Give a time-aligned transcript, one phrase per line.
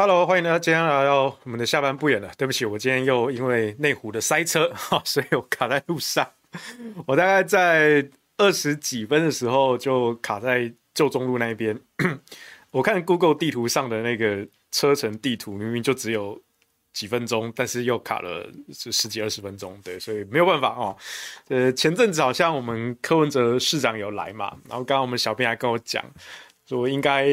[0.00, 2.32] ？Hello，欢迎大家今天来到我们的下班不远了。
[2.38, 6.26] 对不起，我今天又因为内湖的塞车哈， 所以我卡在路上。
[7.06, 11.78] 我大概在二十几分的时候就卡在旧中路那边。
[12.72, 16.40] 我看 Google 地图上的那个车程地图，明明就只有
[16.94, 19.78] 几分钟，但是又卡了十几二十分钟。
[19.84, 20.96] 对，所以没有办法哦。
[21.48, 26.02] 呃，前阵子好像我们柯文哲市长有来嘛，然后刚刚我们小编还跟我讲
[26.66, 27.28] 说应该。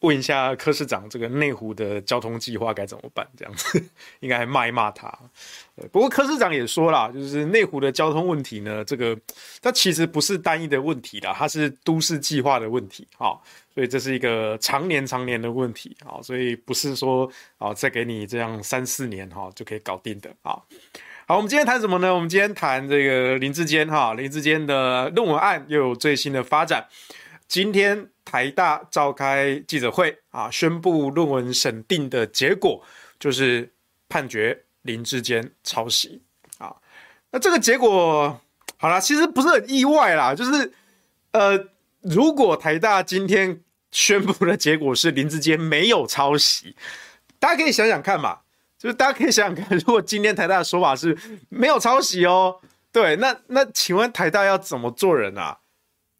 [0.00, 3.26] 问一下柯市长，这个内湖的交通计划该怎么办？
[3.36, 3.82] 这样子
[4.20, 5.12] 应该还骂一骂他。
[5.90, 9.18] 不过柯市长也说了，就是内湖的交通问题呢，这个
[9.60, 13.34] 它其实不是单一的问题啦，它是都市计划的问题啊，
[13.74, 20.56] 所以这是一个常年常年的问题啊，所以不是说啊再给你这样三四年哈就可以搞定的啊。
[21.26, 22.14] 好，我们今天谈什么呢？
[22.14, 26.86] 我们今天谈这个林志坚哈，林志坚的论文案又有最新的发展。
[27.46, 32.84] 今天台大召开记者会啊，宣布论文审定的结果，
[33.18, 33.72] 就是
[34.06, 36.20] 判决林志坚抄袭
[36.58, 36.76] 啊。
[37.30, 38.38] 那这个结果
[38.76, 40.70] 好啦，其实不是很意外啦，就是
[41.30, 41.58] 呃，
[42.02, 43.62] 如果台大今天
[43.92, 46.76] 宣布的结果是林志坚没有抄袭，
[47.38, 48.40] 大家可以想想看嘛，
[48.78, 51.16] 就是大家可以想想看， 如果今天台大的说法是
[51.48, 52.60] 没有抄袭哦，
[52.92, 55.60] 对，那那请问台大要怎么做人啊？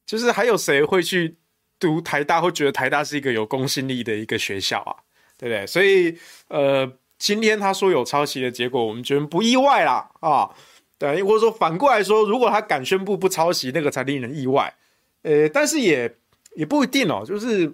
[0.07, 1.37] 就是还有谁会去
[1.79, 4.97] 读台大，会觉得台大是一个有公信力的一个学校啊？
[5.37, 5.67] 对不对？
[5.67, 6.19] 所以
[6.49, 10.51] 呃，今天他说有抄袭的结果，我们觉得不意外啦啊。
[10.99, 14.75] 对，或者说反过来说，如果他敢宣布不抄袭，那个才令人意外。
[15.23, 16.13] 呃，但是也
[16.57, 17.25] 也不一定哦。
[17.25, 17.73] 就是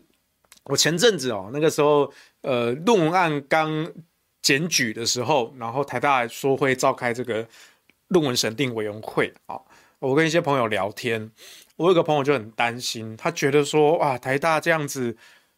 [0.64, 3.90] 我前阵子哦，那个时候呃，论文案刚
[4.42, 7.48] 检举的时候，然后台大说会召开这个
[8.08, 9.58] 论文审定委员会啊。
[10.04, 11.30] 我跟一些朋友聊天。
[11.76, 15.16] 我有个朋友就很担心，他觉得说啊，台大这样子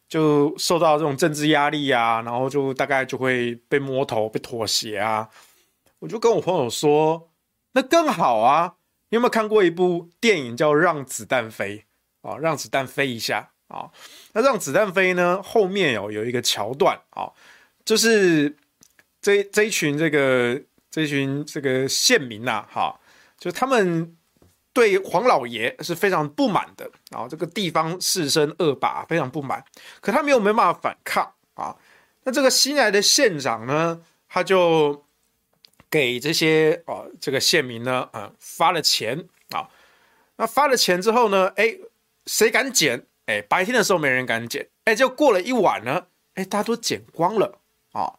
[0.09, 5.29] 就受到这种政治压力啊，然后就大概就会被摸头、被妥协啊。
[5.99, 7.29] 我就跟我朋友说，
[7.73, 8.75] 那更好啊！
[9.09, 11.85] 你有没有看过一部电影叫《让子弹飞》
[12.27, 12.35] 啊？
[12.39, 13.91] 让子弹飞一下啊！
[14.33, 15.39] 那让子弹飞呢？
[15.43, 17.31] 后面有有一个桥段啊，
[17.85, 18.57] 就是
[19.21, 20.59] 这这一群这个
[20.89, 22.99] 这一群这个县民呐，哈，
[23.37, 24.16] 就他们。
[24.77, 27.25] 对黄老爷是非常不满的啊！
[27.27, 29.65] 这个地方士绅恶霸非常不满，
[29.99, 31.75] 可他没有没办法反抗啊。
[32.25, 33.99] 那这个新来的县长呢，
[34.29, 35.03] 他就
[35.89, 39.67] 给这些啊这个县民呢啊发了钱啊。
[40.35, 41.75] 那发了钱之后呢，哎，
[42.27, 43.07] 谁敢捡？
[43.25, 46.05] 哎，白天的时候没人敢捡，哎，就过了一晚呢，
[46.35, 47.57] 哎，大家都捡光了
[47.93, 48.13] 啊。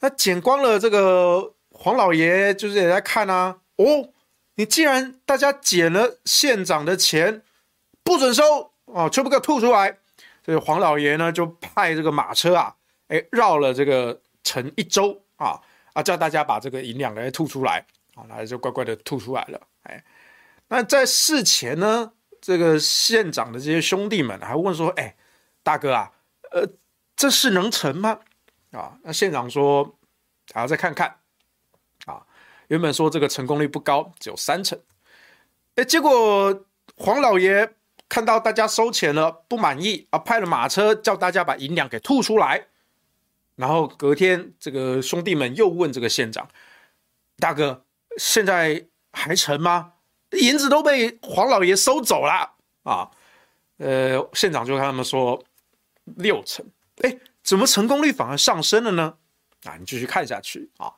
[0.00, 4.08] 那捡光了，这个黄老爷就是也在看啊，哦。
[4.54, 7.42] 你既然大家捡了县长的钱，
[8.02, 9.98] 不准收哦，全部给吐出来。
[10.44, 12.74] 所以黄老爷呢就派这个马车啊，
[13.08, 15.60] 哎，绕了这个城一周啊
[15.92, 19.60] 啊，叫大家把这个银两给吐出来啊，然后就乖乖的吐出来了。
[19.84, 20.04] 哎，
[20.68, 25.14] 那在事前呢，这个县长的这些兄弟们还问说：“哎，
[25.62, 26.10] 大哥啊，
[26.50, 26.68] 呃，
[27.14, 28.18] 这事能成吗？”
[28.72, 29.96] 啊，那县长说
[30.52, 31.16] ：“还要再看看。”
[32.72, 34.80] 原本说这个成功率不高，只有三成。
[35.74, 36.64] 哎，结果
[36.96, 37.70] 黄老爷
[38.08, 42.68] 看到大家收钱了，不满意啊，派了马车叫大家把银两给吐出来。
[43.56, 46.48] 然后隔天，这个兄弟们又问这个县长
[47.36, 47.84] ：“大哥，
[48.16, 49.92] 现在还成吗？
[50.30, 52.54] 银子都被黄老爷收走了
[52.84, 53.10] 啊！”
[53.76, 55.44] 呃，县长就跟他们说
[56.16, 56.64] ：“六成。”
[57.04, 59.18] 哎，怎么成功率反而上升了呢？
[59.64, 60.90] 啊，你继续看下去啊。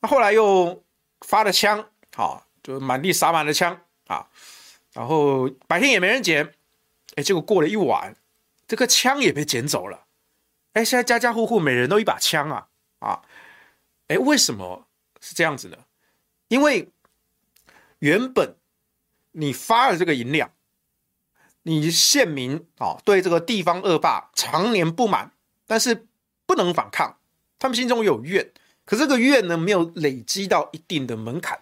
[0.00, 0.84] 那后来又。
[1.20, 4.28] 发了枪，好，就满地撒满了枪啊，
[4.92, 6.54] 然后白天也没人捡，
[7.16, 8.16] 哎，结果过了一晚，
[8.66, 10.06] 这个枪也被捡走了，
[10.72, 12.68] 哎，现在家家户户每人都一把枪啊，
[13.00, 13.22] 啊，
[14.08, 14.86] 哎，为什么
[15.20, 15.76] 是这样子呢？
[16.48, 16.88] 因为
[17.98, 18.56] 原本
[19.32, 20.50] 你发了这个银两，
[21.62, 25.32] 你县民啊对这个地方恶霸常年不满，
[25.66, 26.06] 但是
[26.46, 27.18] 不能反抗，
[27.58, 28.52] 他们心中有怨。
[28.88, 31.60] 可这个怨呢，没有累积到一定的门槛，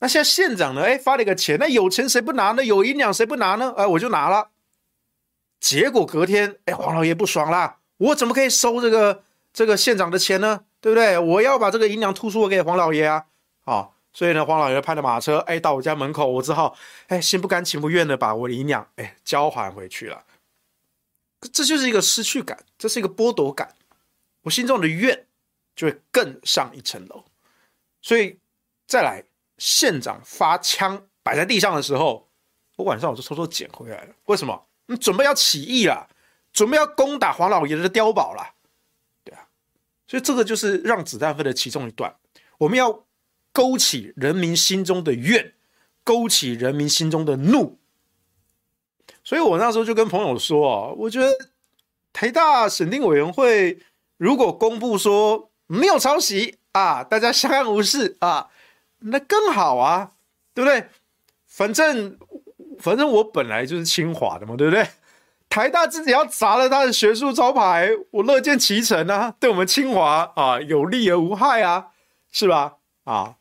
[0.00, 0.82] 那现在县长呢？
[0.82, 2.62] 哎，发了一个钱，那有钱谁不拿呢？
[2.62, 3.72] 有营养谁不拿呢？
[3.78, 4.50] 哎，我就拿了。
[5.58, 9.22] 结果隔天，哎，黄老爷不爽啦，我怎么可以收这个
[9.54, 10.64] 这个县长的钱呢？
[10.82, 11.18] 对不对？
[11.18, 13.24] 我要把这个营养突出给黄老爷啊！
[13.64, 16.76] 啊，所以呢，黄老爷派了马车，哎，到我家门口，我只好
[17.06, 20.24] 哎，心不甘情不愿的把我的营养哎交还回去了。
[21.52, 23.74] 这就是一个失去感，这是一个剥夺感，
[24.42, 25.24] 我心中的怨
[25.82, 27.24] 就会更上一层楼。
[28.00, 28.38] 所以
[28.86, 29.24] 再来，
[29.58, 32.28] 县长发枪摆在地上的时候，
[32.76, 34.14] 我晚上我就偷偷捡回来了。
[34.26, 34.64] 为什么？
[34.86, 36.08] 你准备要起义了，
[36.52, 38.54] 准备要攻打黄老爷的碉堡了。
[39.24, 39.48] 对啊
[40.06, 42.14] 所以这个就是让子弹飞的其中一段，
[42.58, 43.04] 我们要
[43.52, 45.54] 勾起人民心中的怨，
[46.04, 47.80] 勾起人民心中的怒。
[49.24, 51.32] 所以我那时候就跟朋友说啊，我觉得
[52.12, 53.80] 台大审定委员会
[54.16, 58.50] 如果公布说没有抄袭啊，大家相安无事啊，
[58.98, 60.12] 那更好啊，
[60.52, 60.88] 对不对？
[61.46, 62.18] 反正
[62.78, 64.86] 反正我本来就是清华的嘛，对不对？
[65.48, 71.88] 台大自己要砸了他的学术招牌，我乐见其成啊，对我们清华啊有利而无害啊，
[72.30, 72.76] 是吧？
[73.04, 73.36] 啊，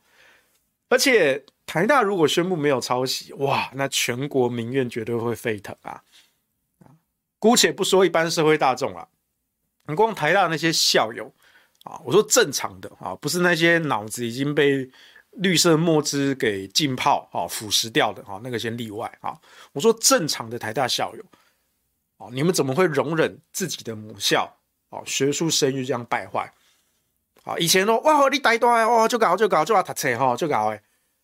[0.89, 6.01] 而且台大如果宣布没有抄袭，哇，那全国民怨绝对会沸腾啊！
[7.39, 9.07] 姑且不说一般社会大众啊，
[9.88, 11.33] 你光台大那些校友
[11.83, 14.89] 啊，我说正常的啊，不是那些脑子已经被
[15.31, 19.38] 绿色墨汁给浸泡啊腐蚀掉的啊，那个先例外啊。
[19.74, 21.24] 我说正常的台大校友。
[22.18, 24.56] 哦，你们怎么会容忍自己的母校
[24.89, 26.54] 哦学术声誉这样败坏？
[27.44, 30.83] 啊，以前说哇，你台大哦，就搞就搞就要读册哈，就搞哎，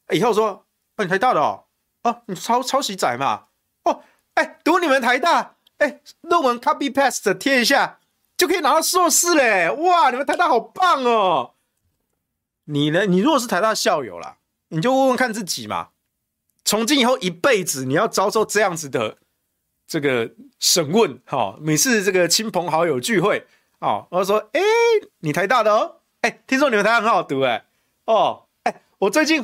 [0.10, 0.48] 以后说，
[0.96, 1.66] 哦，你台大的哦，
[2.02, 3.46] 哦，你抄抄袭仔嘛，
[3.84, 4.02] 哦，
[4.34, 8.00] 哎，读你们台大，哎，论文 copy paste 贴一下
[8.38, 11.56] 就可以拿到硕士嘞，哇，你们台大好棒哦！
[12.66, 13.06] 你呢？
[13.06, 14.38] 你如果是台大校友啦，
[14.70, 15.90] 你就问问看自己嘛，
[16.64, 19.18] 从今以后一辈子你要遭受这样子的。
[19.90, 23.48] 这个审问，哈，每次这个亲朋好友聚会，
[23.80, 24.60] 啊，我说，哎，
[25.20, 27.66] 你台大的哦，哎，听说你们台大很好读，哎，
[28.04, 29.42] 哦，哎，我最近，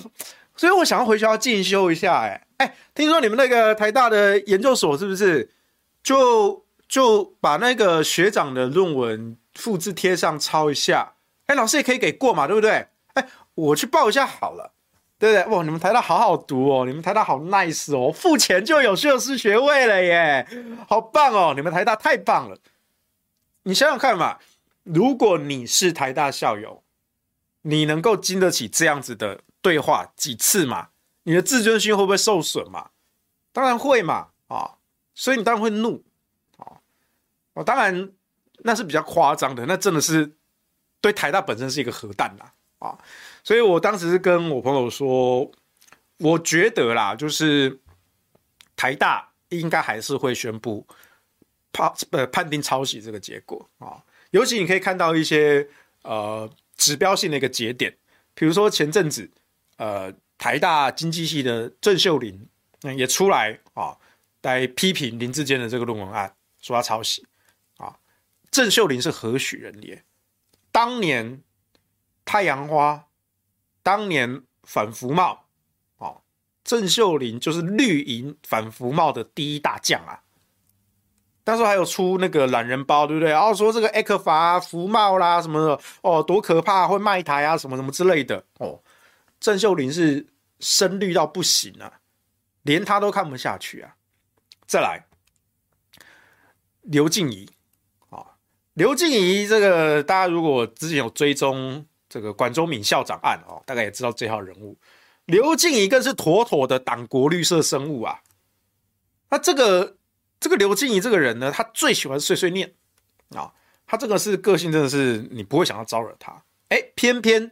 [0.57, 5.49] 所以我想要回学校进修一下，哎，哎，听说你们那个台大的研究所是不是，
[6.03, 6.62] 就
[6.93, 11.15] 就把那个学长的论文复制贴上抄一下，
[11.47, 12.89] 哎，老师也可以给过嘛，对不对？
[13.15, 14.73] 哎，我去报一下好了。
[15.17, 15.55] 对不对？
[15.57, 20.47] 哇，你们台大好好读哦，你们台大好 nice 哦，付钱就有硕士学位了耶，
[20.87, 21.53] 好棒哦！
[21.55, 22.59] 你们台大太棒了。
[23.63, 24.37] 你想想看嘛，
[24.83, 26.83] 如果你是台大校友，
[27.63, 30.89] 你能够经得起这样子的对话几次嘛？
[31.23, 32.89] 你的自尊心会不会受损嘛？
[33.51, 34.75] 当然会嘛，啊，
[35.15, 36.03] 所以你当然会怒。
[37.53, 38.11] 我当然
[38.59, 40.31] 那是比较夸张的，那真的是
[41.01, 42.45] 对台大本身是一个核弹呐，
[42.79, 42.97] 啊。
[43.43, 45.51] 所以我当时是跟我朋友说，
[46.17, 47.79] 我觉得啦，就是
[48.75, 50.87] 台大应该还是会宣布
[51.71, 54.01] 判呃判定抄袭这个结果啊。
[54.31, 55.67] 尤其你可以看到一些
[56.03, 57.95] 呃指标性的一个节点，
[58.33, 59.29] 比如说前阵子
[59.77, 62.47] 呃台大经济系的郑秀琳
[62.97, 63.95] 也出来啊
[64.41, 67.25] 来批评林志坚的这个论文案，说他抄袭。
[68.53, 70.05] 郑秀琳是何许人也？
[70.71, 71.41] 当年
[72.23, 73.07] 太阳花。
[73.81, 75.43] 当年反服贸，
[75.97, 76.21] 哦，
[76.63, 80.23] 郑秀琳就是绿营反服贸的第一大将啊。
[81.43, 83.31] 当时还有出那个懒人包，对不对？
[83.31, 88.41] 然后说这个 ECFA 服贸啦什么的，哦，多可怕，会卖台啊，什么什么之类的。
[88.59, 88.81] 哦，
[89.41, 90.25] 郑秀琳是
[90.61, 91.99] 深绿到不行啊，
[92.61, 93.97] 连他都看不下去啊。
[94.65, 95.05] 再来，
[96.83, 97.49] 刘静怡，
[98.73, 101.85] 刘静怡这个大家如果之前有追踪。
[102.09, 104.77] 这个管中闵校长案哦，大概也知道这号人物。
[105.25, 108.19] 刘静怡更是妥妥的党国绿色生物啊。
[109.31, 109.97] 那这个
[110.39, 112.71] 这个刘静怡这个人呢，他最喜欢碎碎念
[113.35, 113.51] 啊。
[113.87, 116.39] 他这个是个性，真的是你不会想要招惹他。
[116.69, 117.49] 哎，偏偏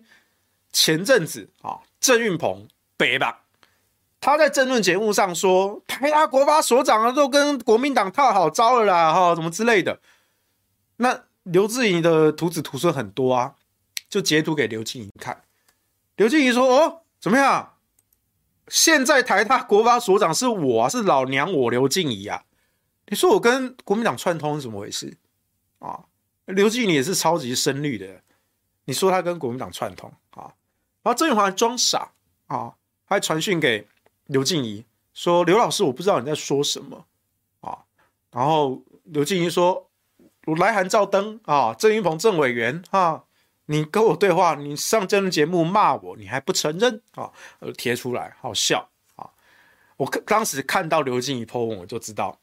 [0.72, 3.46] 前阵子啊，郑运鹏北吧，
[4.20, 10.00] 他在政论节目上说，台大国发所长啊，都跟国民党套好招了啦，哈，什么之类的。
[11.02, 13.56] 那刘静怡的徒子徒孙很多啊。
[14.10, 15.42] 就截图给刘静怡看，
[16.18, 17.78] 刘静怡说：“哦，怎么样？
[18.68, 22.44] 现在台大国发所长是我，是老娘我刘静怡啊！
[23.08, 25.18] 你说我跟国民党串通是怎么回事
[25.80, 26.04] 啊？
[26.44, 28.22] 刘静怡也是超级深绿的，
[28.84, 30.52] 你说他跟国民党串通啊？
[31.02, 32.12] 然后郑运鹏还装傻
[32.48, 33.88] 啊，还传讯给
[34.26, 37.06] 刘静怡说：刘老师，我不知道你在说什么
[37.62, 37.80] 啊？
[38.32, 39.90] 然后刘静怡说：
[40.52, 43.24] 我来函照登啊，郑云鹏郑委员啊。”
[43.68, 47.32] 你跟我对话，你上真人节目骂我，你还不承认啊？
[47.60, 49.30] 呃，贴出来好笑啊！
[49.96, 52.38] 我当时看到刘静怡 po 文，我就知道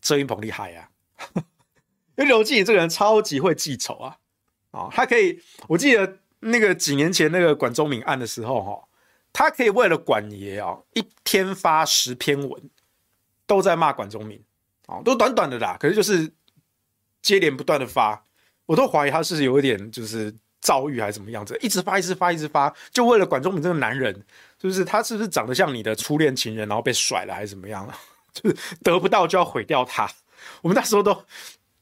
[0.00, 1.22] 郑云鹏厉害呀、啊，
[2.16, 4.16] 因为刘静怡这个人超级会记仇啊！
[4.72, 8.88] 啊，他可以，我记得那个几年前那个管中闵案的时候，哈，
[9.32, 12.70] 他可以为了管爷啊，一天发十篇文，
[13.46, 14.42] 都在骂管中闵，
[14.86, 16.32] 啊，都短短的啦，可是就是
[17.22, 18.24] 接连不断的发。
[18.66, 24.24] 我都怀疑他是有一点就是躁郁还是怎么样子，一直发，一直发，一直发，就为了管中明这个男人，
[24.58, 27.88] 就是他是不是长得像你的初恋情人，然后被甩了还是怎么样？
[28.32, 30.08] 就是得不到就要毁掉他。
[30.62, 31.24] 我们那时候都，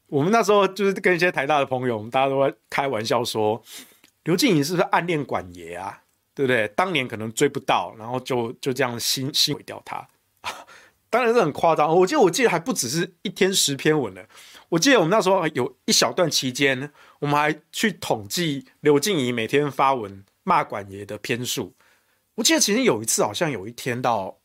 [0.07, 3.63] 我们那时候就是跟一些台大的朋友，我们大家都会开玩笑说，
[4.25, 6.03] 刘静怡是不是暗恋管爷啊？
[6.35, 6.69] 对不对？
[6.69, 10.09] 当年可能追不到，然后就就这样心心毁掉他。
[11.11, 14.23] 当然是很夸张，我记得我记得还不只是一天十篇文呢。
[14.71, 21.75] 我记得我们那时候有一小段期间，我们还去统计刘静怡每天发文骂管爷的篇数。
[22.35, 24.39] 我记得其实有一次好像有一天到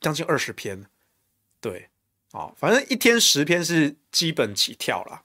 [0.00, 0.84] 将近二十篇，
[1.60, 1.88] 对，
[2.32, 5.22] 哦，反正一天十篇是基本起跳了。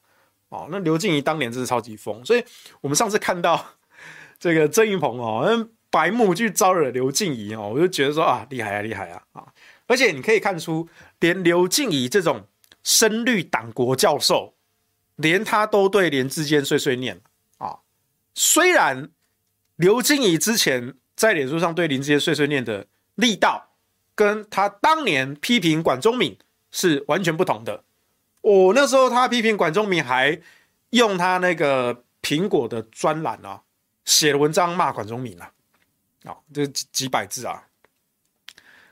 [0.49, 2.45] 哦，那刘静怡当年真是超级疯，所以
[2.81, 3.73] 我们上次看到
[4.39, 9.47] 这个郑云鹏哦，白目去招惹刘静怡哦，我就觉得说啊，厉害啊，厉害啊啊！
[9.87, 10.87] 而且你可以看出，
[11.19, 12.47] 连刘静怡这种。
[12.83, 14.53] 深绿党国教授，
[15.15, 17.21] 连他都对连志坚碎碎念
[17.57, 17.79] 啊！
[18.33, 19.09] 虽然
[19.75, 23.69] 刘静怡之前在脸书上对林志坚碎碎念的力道，
[24.15, 26.37] 跟他当年批评管中闵
[26.71, 27.83] 是完全不同的。
[28.41, 30.41] 我那时候他批评管中闵，还
[30.89, 33.61] 用他那个苹果的专栏啊，
[34.03, 35.51] 写了文章骂管中闵啊，
[36.25, 37.67] 啊，这几几百字啊。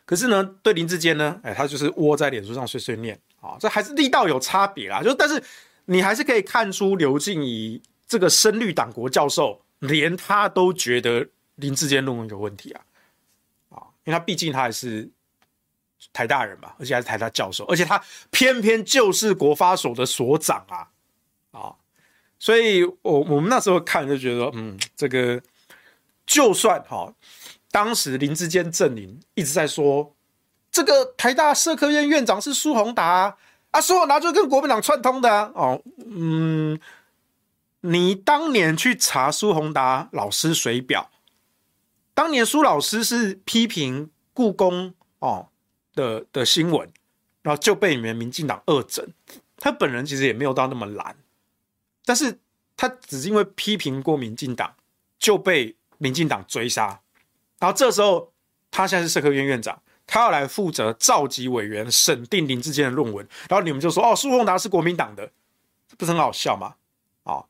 [0.05, 3.19] 可是呢，对林志坚呢，哎，他就是窝在脸书上碎碎念。
[3.41, 5.43] 啊，这还是力道有差别啦，就但是
[5.85, 12.81] 你还是可以看出刘静怡这个深绿党国教授，连他都觉得林志坚论文有问题啊，
[13.69, 15.09] 啊，因为他毕竟他还是
[16.13, 20.87] 台大人嘛，而且还是台大教授，而且他偏偏就是国发所的所长啊，
[21.49, 21.75] 啊，
[22.37, 25.41] 所以我我们那时候看就觉得，嗯，这个
[26.27, 27.11] 就算哈，
[27.71, 30.15] 当时林志坚阵营一直在说。
[30.71, 33.37] 这个台大社科院院长是苏宏达
[33.71, 36.79] 啊，苏宏达就跟国民党串通的，哦，嗯，
[37.81, 41.11] 你当年去查苏宏达老师水表，
[42.13, 45.49] 当年苏老师是批评故宫哦
[45.93, 46.89] 的的新闻，
[47.41, 49.05] 然后就被你们民进党恶整，
[49.57, 51.17] 他本人其实也没有到那么懒，
[52.05, 52.39] 但是
[52.77, 54.73] 他只是因为批评过民进党，
[55.19, 57.01] 就被民进党追杀，
[57.59, 58.31] 然后这时候
[58.69, 59.81] 他现在是社科院院长。
[60.13, 65.31] 他要来负责召集委员审定林志坚的论文，然后你们就说：“哦，苏宏达是国民党的，
[65.87, 66.75] 这不是很好笑吗？”
[67.23, 67.45] 啊、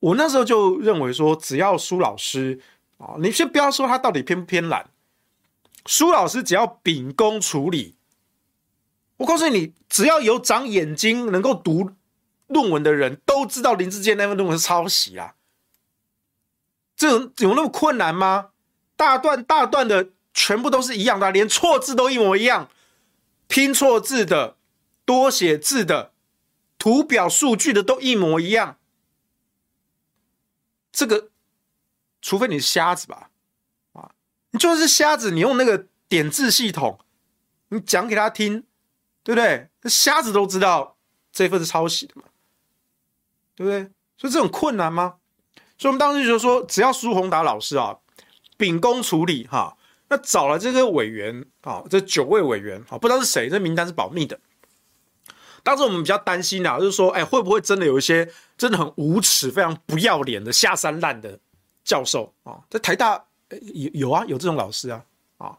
[0.00, 2.60] 我那时候就认为说，只要苏老师
[2.98, 4.90] 啊、你先不要说他到底偏不偏蓝，
[5.84, 7.94] 苏老师只要秉公处理，
[9.18, 11.92] 我告诉你，只要有长眼睛能够读
[12.48, 15.36] 论文的人都知道林志坚那份论文是抄袭啊，
[16.96, 18.48] 这有那么困难吗？
[18.96, 20.08] 大段大段的。
[20.36, 22.68] 全部都是一样的，连错字都一模一样，
[23.48, 24.58] 拼错字的、
[25.06, 26.12] 多写字的、
[26.78, 28.76] 图表数据的都一模一样。
[30.92, 31.30] 这个，
[32.20, 33.30] 除非你是瞎子吧？
[33.94, 34.12] 啊，
[34.50, 37.00] 你就是瞎子，你用那个点字系统，
[37.70, 38.64] 你讲给他听，
[39.22, 39.70] 对不对？
[39.84, 40.98] 瞎子都知道
[41.32, 42.24] 这份是抄袭的嘛，
[43.54, 43.90] 对不对？
[44.18, 45.16] 所以这种困难吗？
[45.78, 47.96] 所以我们当时就说，只要苏宏达老师啊，
[48.58, 49.75] 秉公处理哈。
[50.08, 54.38] 那找了这个委员啊，这九位委员啊，不知道是谁，这名单是保密的。
[55.62, 61.36] 当时我们比较担心啊，就是说，哎，会不会真的有一些真的很无耻、非常不要脸的下三滥的
[61.82, 62.62] 教授啊？
[62.70, 65.04] 在台大有有啊，有这种老师啊，
[65.38, 65.58] 啊，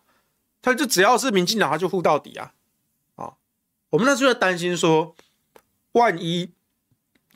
[0.62, 2.54] 他就只要是民进党，他就护到底啊，
[3.16, 3.34] 啊，
[3.90, 5.14] 我们那时候担心说，
[5.92, 6.50] 万一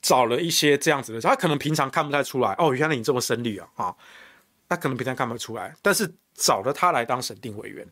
[0.01, 3.95] 找了一些这样子的，他可能平常看不太出来，哦，原来你这么深绿啊，啊，
[4.71, 6.09] 他可能平常看不出来，但是。
[6.33, 7.85] 找了他来当审定委员，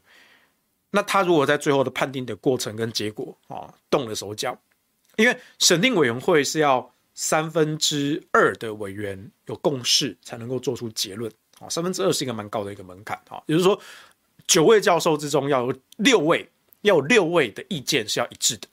[0.91, 4.57] 那他如果在最后的判定的过程跟结果啊动了手脚，
[5.17, 13.79] 因为审定委员会是要三分之二的委员有共识才能够做出结论啊，三分之二是一个蛮高的一个门槛啊，也就是说
[14.47, 16.49] 九位教授之中要有六位
[16.81, 18.67] 要有六位的意见是要一致的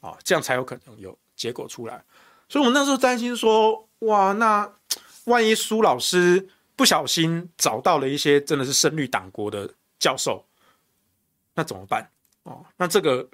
[0.00, 2.02] 啊，这样才有可能有结果出来。
[2.48, 4.72] 所以我们那时候担心说，哇，那
[5.26, 6.48] 万一苏老师。
[6.76, 9.68] 不小心找到了一些真的是深绿党国的
[9.98, 10.44] 教授，
[11.54, 12.08] 那怎么办？
[12.44, 13.28] 哦，那这个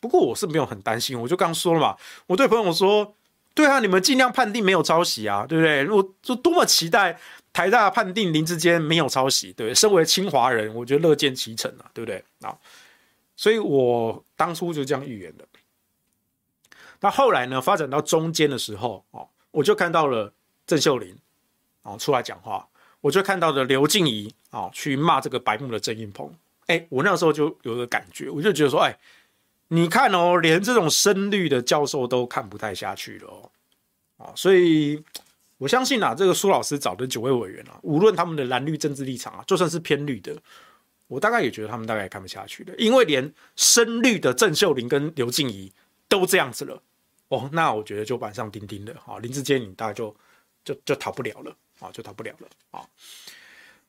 [0.00, 3.16] 不过我是没有很担心，我就刚说了嘛，我对朋友说，
[3.54, 5.88] 对啊，你们尽量判定没有抄袭啊，对不对？
[5.88, 7.18] 我就多么期待
[7.52, 9.74] 台大判定林志坚没有抄袭，对对？
[9.74, 12.22] 身为清华人，我觉得乐见其成啊，对不对？
[12.42, 12.56] 啊，
[13.34, 15.46] 所以我当初就这样预言的。
[17.00, 20.32] 那后来呢，发展到中间的时候，哦，我就看到了
[20.66, 21.16] 郑秀玲，
[21.82, 22.66] 哦，出来讲话，
[23.04, 26.34] 我就看到了刘静怡，哦，去骂这个白目的郑运鹏。
[26.68, 28.98] 哎，我那时候就有个感觉，我就觉得说，哎。
[29.68, 33.50] 你看哦，连这种深绿的教授都看不太下去了哦，
[34.18, 35.02] 啊，所以
[35.56, 40.36] 我相信啊，这个苏老师找的九位委员啊，无论他们的蓝绿政治立场啊，就算是偏绿的，
[41.08, 45.72] 我大概也觉得他们大概也看不下去的，因为连深绿的郑秀玲跟刘静怡
[46.08, 46.80] 都这样子了
[47.28, 50.14] 哦，那我觉得就板上钉钉的啊，林志坚你大概就
[50.62, 52.86] 就就逃不了了啊，就逃不了了啊，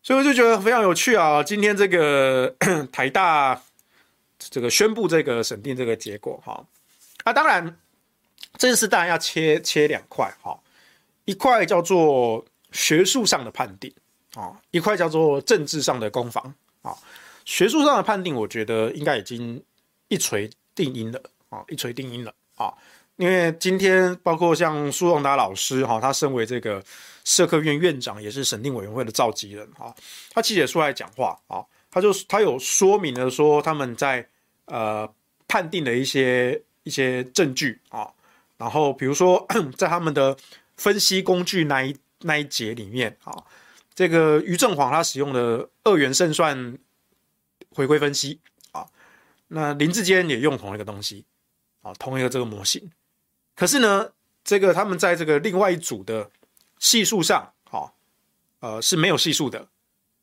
[0.04, 2.56] 所以我就觉得非常有趣啊，今天这个
[2.92, 3.62] 台大。
[4.38, 6.64] 这个宣布这个审定这个结果哈，
[7.24, 7.80] 啊，当然
[8.58, 10.60] 这件事当然要切切两块哈，
[11.24, 13.92] 一块叫做学术上的判定
[14.36, 16.96] 啊，一块叫做政治上的攻防啊。
[17.46, 19.64] 学术上的判定，我觉得应该已经
[20.10, 22.72] 一锤定音了啊，一锤定音了啊。
[23.18, 26.84] 因为今天包括像苏荣达老师哈，他身为这个
[27.24, 29.96] 社科院院长，也是审定委员会的召集人哈，
[30.32, 31.64] 他其实也出来讲话啊。
[31.90, 34.28] 他就他有说明了说他们在
[34.66, 35.10] 呃
[35.48, 38.06] 判定的一些一些证据啊，
[38.58, 40.36] 然后比如说 在他们的
[40.76, 43.34] 分析工具那一那一节里面啊，
[43.94, 46.78] 这个于正煌他使用的二元胜算
[47.70, 48.42] 回归分析
[48.74, 48.86] 啊，
[49.48, 51.24] 那林志坚也用同一个东西
[51.82, 52.92] 啊，同一个这个模型，
[53.56, 54.10] 可是呢，
[54.44, 56.30] 这个他们在这个另外一组的
[56.78, 57.92] 系数上啊，
[58.60, 59.68] 呃是没有系数的。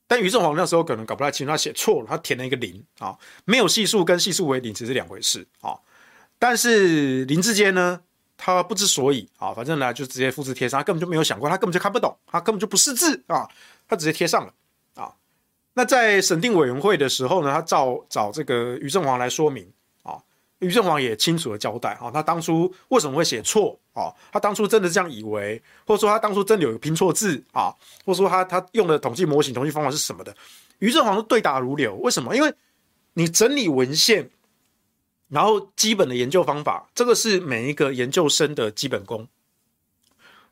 [0.07, 5.75] 但于正煌那时候可能搞不太清楚，他写错了，他填了一个零啊，没有系数跟系数为零只是两回事啊。
[6.39, 8.03] 但是林志坚呢，
[8.37, 13.49] 他不知所以啊，反正呢就直接复制贴上，他根本就没有想过，他根本就看不懂，他根本就不识字啊，
[13.89, 14.53] 他直接贴上了
[14.95, 15.15] 啊。
[15.73, 19.73] 那在审定委员会的时候呢，他找找这个于正煌来说明。
[20.63, 24.15] 于正煌也清楚的交代啊，他当初为什么会写错啊？
[24.33, 27.75] 他当初真的这样以为，或者说他当初真的有拼错字啊？
[28.05, 30.35] 或者说他他用的统计模型、统计方法是什么的？
[30.79, 31.97] 于正煌都对答如流。
[31.97, 32.37] 为什么？
[32.37, 32.55] 因为
[33.15, 34.31] 你整理文献，
[35.29, 39.27] 然后基本的研究方法，这个是每一个研究生的基本功。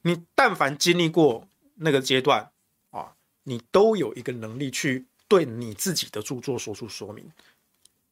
[0.03, 2.51] 你但凡经历过那个阶段
[2.91, 3.13] 啊，
[3.45, 7.31] 你都有一个能力去对你自己的著作说出说明，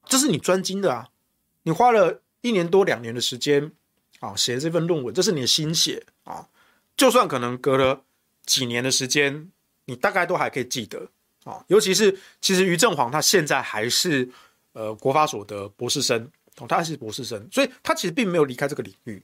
[0.05, 1.09] 这是你专精的啊。
[1.63, 3.71] 你花了一年多两年的时间
[4.21, 6.49] 啊，写这份论文，这是你的心血啊。
[6.97, 8.03] 就算可能隔了
[8.45, 9.51] 几年的时间，
[9.85, 11.09] 你大概都还可以记得
[11.45, 11.65] 啊。
[11.69, 14.29] 尤其是其实于正煌他现在还是
[14.73, 16.31] 呃国法所的博士生，
[16.69, 19.23] 他还是博士生，所以他其实并没有离开这个领域。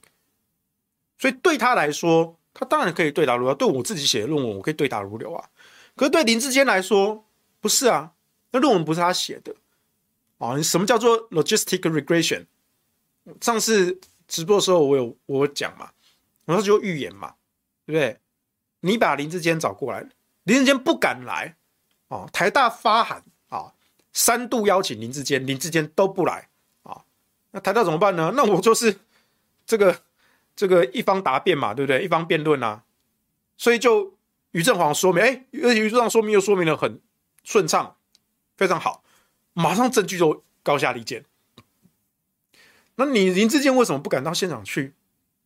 [1.17, 3.55] 所以对他来说，他当然可以对答如流。
[3.55, 5.49] 对我自己写的论文，我可以对答如流啊。
[5.95, 7.25] 可是对林志坚来说，
[7.59, 8.11] 不是啊，
[8.51, 9.55] 那论文不是他写的。
[10.37, 12.45] 啊，什么叫做 logistic regression？
[13.41, 15.91] 上次直播的时候我有我讲嘛，
[16.45, 17.35] 然后就预言嘛，
[17.85, 18.19] 对不对？
[18.81, 20.07] 你把林志坚找过来，
[20.43, 21.55] 林志坚不敢来
[22.07, 23.73] 啊，台大发函啊，
[24.13, 26.49] 三度邀请林志坚，林志坚都不来
[26.83, 27.03] 啊，
[27.51, 28.33] 那台大怎么办呢？
[28.35, 28.99] 那我就是
[29.65, 30.01] 这个
[30.55, 32.03] 这个一方答辩嘛，对不对？
[32.03, 32.83] 一方辩论啊，
[33.57, 34.13] 所以就
[34.51, 37.01] 于正煌说明，哎，而且于正煌说明又说明得很
[37.43, 37.95] 顺畅，
[38.57, 39.03] 非常好。
[39.55, 41.25] 马上证据就高下立见。
[42.97, 44.93] 那你林志坚为什么不敢到现场去？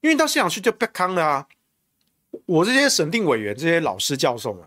[0.01, 1.47] 因为到现场去就被坑了啊！
[2.45, 4.63] 我这些审定委员、这些老师教授们，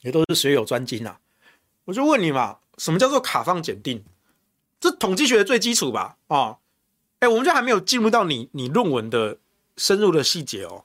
[0.00, 1.20] 也都是学有专精啊。
[1.84, 4.02] 我就问你嘛，什么叫做卡方检定？
[4.80, 6.16] 这统计学的最基础吧？
[6.28, 6.58] 啊，
[7.20, 9.38] 哎，我们就还没有进入到你你论文的
[9.76, 10.84] 深入的细节哦。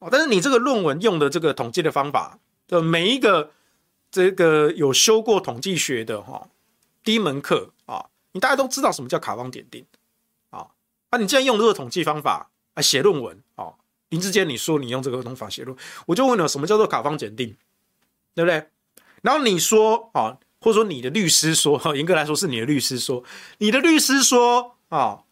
[0.00, 3.52] 哦，但是你这个论文用的这个统计的方法的每一个
[4.10, 6.48] 这个有修过统计学的哈。
[7.04, 9.84] 第一门课啊，你大家都知道什么叫卡方检定
[10.48, 10.66] 啊？
[11.10, 13.74] 啊，你既然用这个统计方法来写论文啊，
[14.08, 17.54] 林志坚，你说你用这个方法写论，我就问了，什么叫做卡方检定，
[18.34, 18.68] 对不对？
[19.20, 23.22] 然后你说啊，或者说你的律师说，严格来说是你的律师说，
[23.58, 25.24] 你的律师说啊，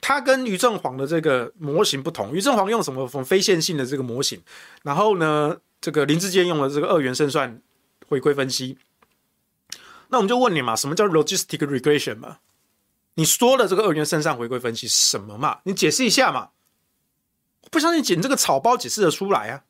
[0.00, 4.42] 他跟于正煌的这个模型不同，于正煌用什么非线性的这个模型，
[4.82, 7.62] 然后呢，这个林志坚用了这个二元胜算
[8.08, 8.76] 回归分析。
[10.10, 12.38] 那我们就问你嘛，什么叫 logistic regression 嘛？
[13.14, 15.60] 你说的这个二元胜算回归分析什么嘛？
[15.64, 16.50] 你解释一下嘛？
[17.70, 19.62] 不相信捡这个草包解释得出来啊！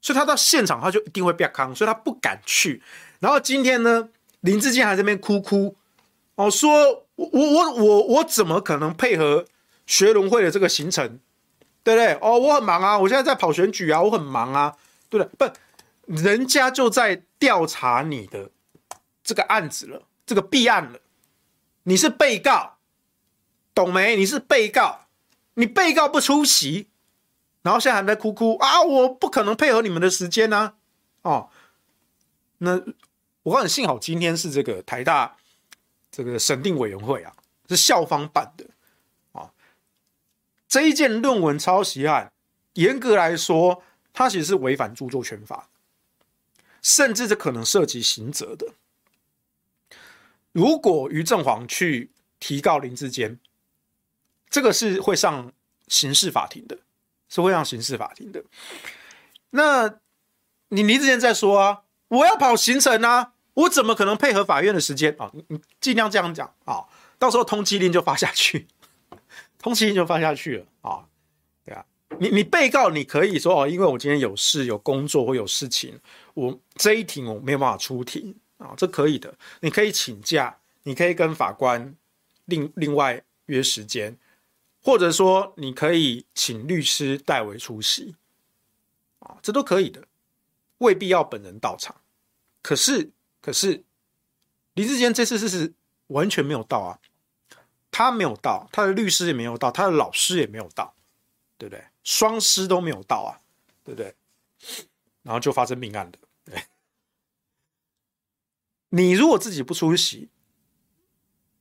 [0.00, 2.82] 所以他到现场他就一定会被坑，所以他不敢去。
[3.18, 4.08] 然后今天呢，
[4.40, 5.76] 林志坚还在那边哭哭
[6.36, 9.44] 哦，说我我我我我怎么可能配合
[9.86, 11.18] 学伦会的这个行程
[11.82, 12.14] 对不对？
[12.20, 14.76] 哦，我很忙啊，我现在在跑选举啊，我很忙啊，
[15.08, 15.48] 对不对？
[15.48, 18.50] 不，人家就在调查你的
[19.30, 20.98] 这个案子了，这个弊案了，
[21.84, 22.78] 你是被告，
[23.72, 24.16] 懂没？
[24.16, 25.06] 你是被告，
[25.54, 26.88] 你被告不出席，
[27.62, 30.74] 然后现在还在哭哭啊，我不可能配合你们的时间呢，
[31.22, 31.48] 哦，
[32.58, 32.82] 那
[33.44, 35.36] 我告诉你，幸好今天是这个台大
[36.10, 37.32] 这个审定委员会啊，
[37.68, 38.66] 是校方办的
[39.30, 39.52] 啊。
[40.66, 42.32] 这一件论文抄袭案，
[42.72, 45.68] 严格来说，它其实是违反著作权法，
[46.82, 48.66] 甚至这可能涉及刑责的。
[50.52, 53.38] 如果于正煌去提告林志坚，
[54.48, 55.52] 这个是会上
[55.88, 56.78] 刑事法庭的，
[57.28, 58.42] 是会上刑事法庭的。
[59.50, 60.00] 那
[60.68, 65.30] 你林志坚在说啊，我要跑行程啊，我怎么可能配合法院的时间啊？
[65.48, 66.84] 你尽量这样讲啊，
[67.18, 68.66] 到时候通缉令就发下去。
[69.58, 71.04] 通缉令就发下去了啊，
[71.64, 71.84] 对啊，
[72.18, 76.00] 你你被告你可以说哦，因为我今天有事有工作或有事情，
[76.34, 81.96] 我这一庭我没有办法出庭啊，这可以的，你可以请假，你可以跟法官
[82.44, 84.16] 另另外约时间，
[84.80, 88.14] 或者说你可以请律师代为出席
[89.18, 90.06] 啊，这都可以的，
[90.78, 91.96] 未必要本人到场。
[92.62, 93.82] 可是可是
[94.74, 95.72] 林志坚这次是是
[96.08, 97.00] 完全没有到啊。
[97.92, 100.94] 他没有到，他的律师也没有到，他的老师也没有到，
[101.58, 101.84] 对不对？
[102.04, 103.42] 双师都没有到啊，
[103.82, 104.14] 对不对？
[105.24, 106.12] 然后就发生命案了。
[108.90, 110.28] 你如果自己不出席，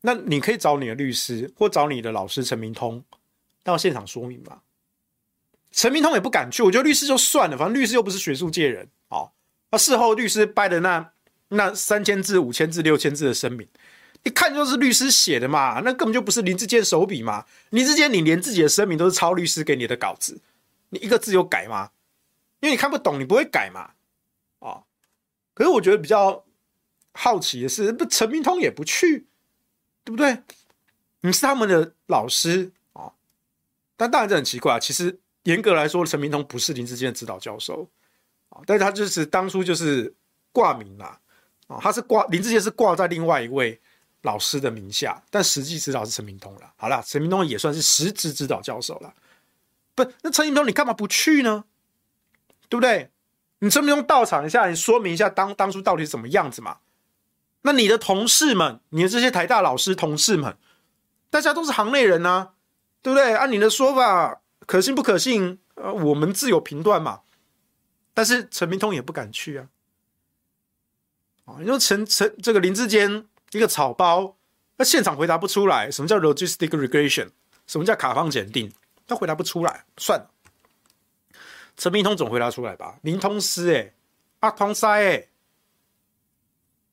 [0.01, 3.03] 那你可以找你的律师或找你的老师陈明通
[3.63, 4.61] 到现场说明嘛。
[5.71, 9.31] 陈明通也不敢去，我觉得律师就算了，反正律师又不是学术界人，哦，
[9.71, 11.11] 那事后律师掰的那
[11.49, 13.67] 那三千字、五千字、六千字的声明。
[14.23, 17.45] 一看就是律师写的嘛，那根本就不是林志坚手笔嘛。
[17.69, 20.41] 林志坚，你连自己的声明都是抄律师给你的稿子，
[20.89, 21.91] 你一个字有改吗？
[22.59, 23.91] 因为你看不懂，你不会改嘛。
[24.59, 24.83] 哦，
[25.53, 26.43] 可是我觉得比较
[27.13, 29.27] 好奇的是，不陈明通也不去，
[30.03, 30.43] 对不对？
[31.21, 33.13] 你是他们的老师哦，
[33.97, 34.79] 但当然这很奇怪。
[34.79, 37.89] 其实严格来说，陈明通不是林志坚的指导教授
[38.49, 40.13] 啊，但是他就是当初就是
[40.51, 41.19] 挂名啦，
[41.67, 43.79] 啊，他是挂林志坚是挂在另外一位。
[44.23, 46.73] 老师的名下，但实际指导是陈明通了。
[46.75, 49.13] 好了，陈明通也算是实质指导教授了。
[49.95, 51.63] 不，那陈明通你干嘛不去呢？
[52.67, 53.11] 对不对？
[53.59, 56.79] 你陈明通到场一下，你说明一下当当初到底是怎么样子嘛？
[57.61, 60.57] 那你的同事们，你的这些台大老师同事们，
[61.29, 62.53] 大家都是行内人啊，
[63.01, 63.35] 对不对？
[63.35, 65.59] 按你的说法，可信不可信？
[65.75, 67.21] 呃，我们自有评断嘛。
[68.13, 69.67] 但是陈明通也不敢去啊。
[71.45, 73.25] 啊，你说陈陈这个林志坚。
[73.51, 74.37] 一个草包，
[74.77, 77.29] 那现场回答不出来，什么叫 logistic regression？
[77.65, 78.71] 什么叫卡方检定？
[79.07, 80.29] 他回答不出来，算了。
[81.75, 82.99] 陈明通总回答出来吧？
[83.01, 83.93] 林通师，哎，
[84.41, 85.28] 阿通塞，哎，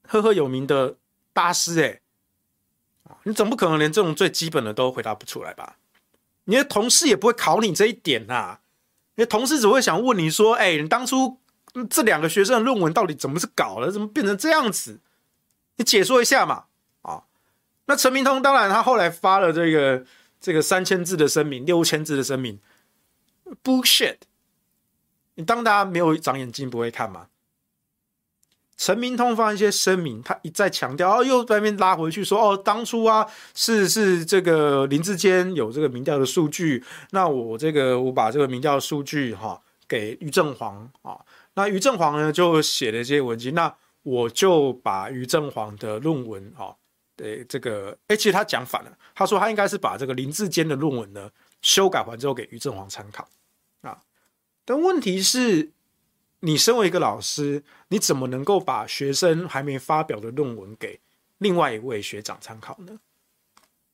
[0.06, 0.96] 赫赫有名的
[1.32, 2.00] 大师，哎，
[3.24, 5.76] 你总不可能连这种最基本的都回答不出来吧？
[6.44, 8.58] 你的同事也不会考你这一点呐，
[9.16, 11.40] 你的同事只会想问你说，哎，你当初
[11.90, 13.90] 这两个学生的论文到底怎么是搞的？
[13.90, 15.00] 怎么变成这样子？
[15.76, 16.64] 你解说一下嘛，
[17.02, 17.24] 啊，
[17.86, 20.06] 那陈明通当然他后来发了这个
[20.40, 22.60] 这个三千字的声明，六千字的声明
[23.62, 24.18] ，bullshit！
[25.34, 27.26] 你当大家没有长眼睛不会看吗？
[28.76, 41.18] 陈明通发一些声明，他一再强调，哦，又在那边拉回去说，哦，当初啊是是这个林志坚有这个民调的数据，那我这个我把这个民调的数据哈、给于正煌啊，
[41.54, 43.74] 那于正煌呢就写了这些文集，那。
[44.08, 46.70] 我就把于正煌的论文啊，
[47.16, 48.92] 对这个，哎，其实他讲反了。
[49.16, 51.28] 他说他应该是把这个林志坚的论文呢
[51.60, 53.28] 修改完之后给于正煌参考
[53.80, 53.98] 啊。
[54.64, 55.72] 但问题是，
[56.40, 61.00] 你身为一个老师，你怎么能够把学生还没发表的论文给
[61.38, 62.98] 另外一位学长参考呢？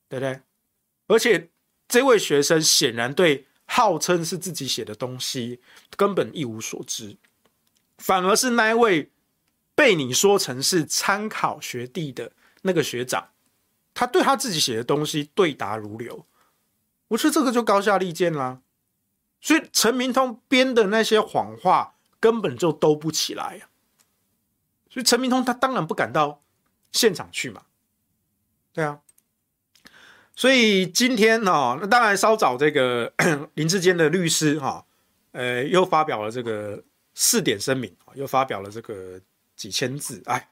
[0.09, 0.41] 对不对？
[1.07, 1.49] 而且
[1.87, 5.59] 这位学生显然对号称是自己写的东西
[5.95, 7.17] 根本一无所知，
[7.97, 9.09] 反而是那一位。
[9.75, 13.29] 被你说成是参考学弟的那个学长，
[13.95, 16.27] 他对他自己写的东西对答如流，
[17.07, 18.61] 我觉得这个就高下立见啦。
[19.41, 21.92] 所以陈明通编的那些谎话
[22.23, 23.67] 根本就兜不起来呀。
[24.89, 26.41] 所以陈明通他当然不敢到
[26.93, 27.63] 现场去嘛。
[28.71, 29.01] 对啊，
[30.33, 33.11] 所以今天哦，那当然稍早这个
[33.55, 34.85] 林志坚的律师哈，
[35.33, 36.81] 呃，又发表了这个
[37.13, 39.19] 四点声明，又发表了这个。
[39.55, 40.49] 几千字，哎，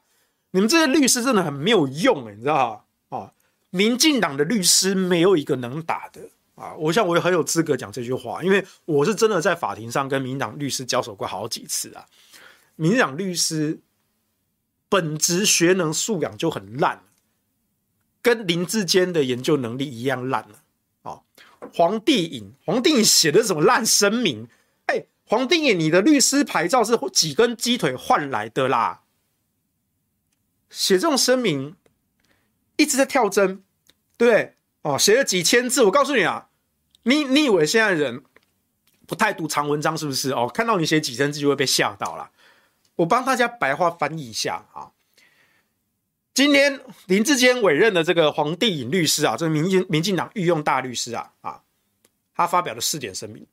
[0.52, 3.18] 你们这些律师真的很没有用，你知道吗？
[3.18, 3.32] 哦，
[3.70, 12.06] 民进党的律师没有一个能打的，啊，我想我也很有资格讲这句话，因为我是真的在法庭上跟民党律师交手过好几次啊。
[12.76, 13.80] 民党律师
[14.88, 17.04] 本职学能素养就很烂，
[18.20, 20.62] 跟林志坚的研究能力一样烂了。
[21.02, 21.22] 啊，
[21.74, 24.48] 黄帝颖，黄帝颖写的什么烂声明？
[24.86, 29.02] 哎，黄帝颖，你的律师牌照是几根鸡腿换来的啦？
[30.68, 31.76] 写这种声明，
[32.76, 33.62] 一直在跳针，
[34.16, 34.56] 对不对？
[34.82, 36.48] 哦，写了几千字，我告诉你啊，
[37.04, 38.22] 你你以为现在人
[39.06, 40.32] 不太读长文章是不是？
[40.32, 42.30] 哦，看到你写几千字就会被吓到了。
[42.96, 44.90] 我帮大家白话翻译一下啊。
[46.34, 51.60] 今天林志坚委任的这个黄帝颖律师啊，这个民进民进党御用大律师啊啊，
[52.34, 53.46] 他发表了四点声明。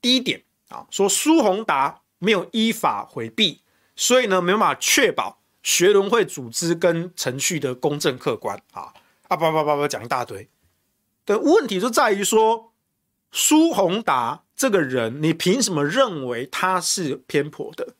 [0.00, 3.62] 第一点啊，说苏宏达没有依法回避，
[3.94, 8.92] 所以呢没有办法确保学伦会组织跟程序的公正客观啊
[9.28, 10.48] 啊叭叭叭叭讲一大堆。
[11.26, 12.72] 的问题就在于说，
[13.32, 17.94] 苏宏达这个人，你凭什么认为他是偏颇的？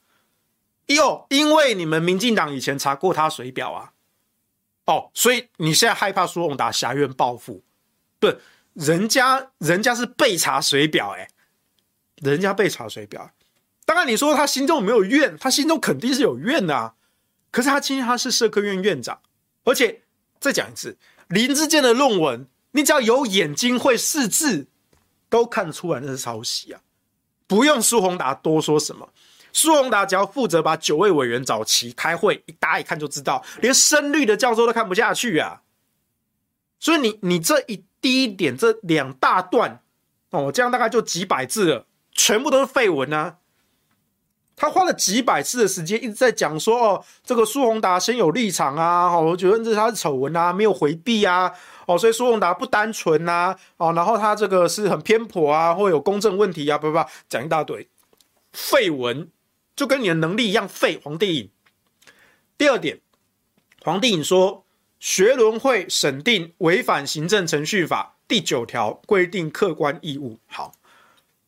[0.87, 3.93] 哟，因为你们民进党以前查过他水表啊，
[4.87, 7.65] 哦，所以你现在害怕苏宏达挟怨报复？
[8.21, 8.33] 不，
[8.75, 11.29] 人家人家是被查水表，欸，哎，
[12.23, 13.33] 人家被查水表。
[13.85, 16.95] 当然你说他心中没有怨，他心中肯定是有怨的啊。
[17.51, 19.21] 可是他今天他是社科院院长，
[19.65, 20.03] 而且
[20.39, 20.97] 再讲一次，
[21.29, 22.47] 林志健的论文。
[22.77, 24.69] 你只要有眼睛会识字，
[25.31, 26.81] 都看出来那是抄袭啊！
[27.47, 29.09] 不用苏宏达多说什么，
[29.51, 35.63] 苏宏达只要负责把九位委员找齐开会，一大家一看就知道，连深绿的教授都看不下去啊！
[36.79, 39.81] 所以你你这一第一点这两大段
[40.31, 43.39] 哦，这样大概就几百字了，全部都是废文啊！
[44.55, 51.53] 他花了几百次的时间一直在讲说哦，这个苏宏达先有立场啊，哦，我觉得这是他的丑闻啊，没有回避啊，
[51.87, 57.89] 哦，所以苏宏达不单纯呐，哦，然后他这个是很偏颇啊，或有公正问题啊，不不，讲一大堆
[58.53, 59.31] 废文，
[59.75, 61.01] 就跟你的能力一样废。
[61.03, 61.51] 黄帝颖。
[62.59, 63.01] 第二点，
[63.83, 64.65] 黄帝颖说
[64.99, 70.73] 学伦会审定违反行政程序法第九条规定客观义务，好。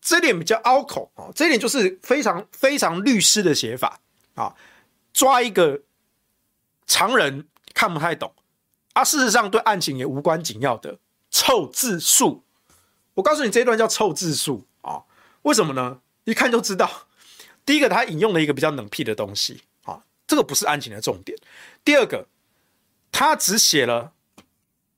[0.01, 4.01] 这点比较拗口啊，这点就是非常非常律师的写法
[4.35, 4.55] 啊，
[5.13, 5.83] 抓一个
[6.87, 8.33] 常人看不太懂
[8.93, 10.99] 啊，事实上对案情也无关紧要的
[11.31, 12.45] 凑字数。
[13.15, 15.03] 我告诉你，这一段叫凑字数啊，
[15.43, 16.01] 为什么呢？
[16.25, 17.09] 一看就知道，
[17.65, 21.39] 第一个他引用了一个比较冷僻的东西啊，这个不是案情的重点。
[21.85, 22.27] 第二个，
[23.11, 24.13] 他只写了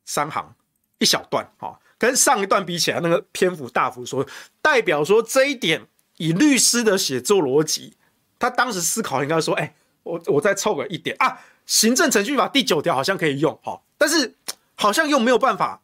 [0.05, 0.55] 三行
[0.99, 1.79] 一小段啊。
[1.99, 4.27] 跟上一段比起来，那个篇幅大幅缩，
[4.63, 7.95] 代表说这一点以律师的写作逻辑，
[8.39, 11.39] 他当时思考应该说：哎，我我再凑个一点啊，
[11.71, 14.35] 行政程序法第九条好像可以用哈，但是
[14.75, 15.81] 好像又没有办法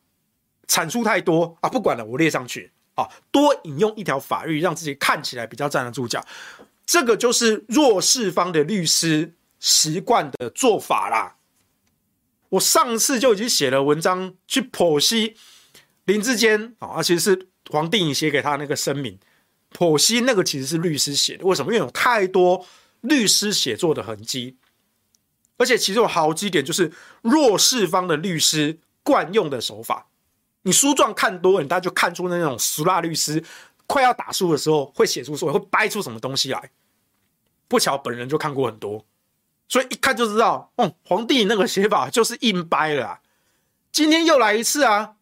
[0.66, 6.27] 阐述太多啊，不管了，我列上去啊，多引用一条法律，让自己看起来比较站得住脚，
[6.85, 11.37] 这个就是弱势方的律师习惯的做法啦。
[12.49, 15.37] 我上次就已经写了文章去剖析。
[16.07, 19.16] 林志坚啊，其实是黄定颖写给他那个声明，
[19.72, 21.46] 剖析那个其实是律师写的。
[21.46, 21.72] 为什么？
[21.72, 22.66] 因为有太多
[23.03, 24.57] 律师写作的痕迹，
[25.57, 26.92] 而且其中有好几点就是
[27.23, 30.09] 弱势方的律师惯用的手法。
[30.62, 33.42] 你书状看多了，你大家就看出那种俗辣律师
[33.87, 36.71] 快要打书的时候会写出说会掰出什么东西来。
[37.69, 39.05] 不巧本人就看过很多，
[39.69, 43.21] 所以一看就知道，哦，皇帝那个写法就是硬掰了啊。
[43.90, 45.14] 今天又来一次啊！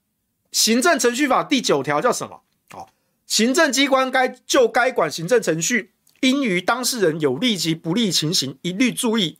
[0.52, 2.42] 行政程序法第九条叫什么？
[2.74, 2.88] 哦，
[3.26, 9.38] 行政机关该就该管行政程序，应于当事人有利及不利情形，一律注意。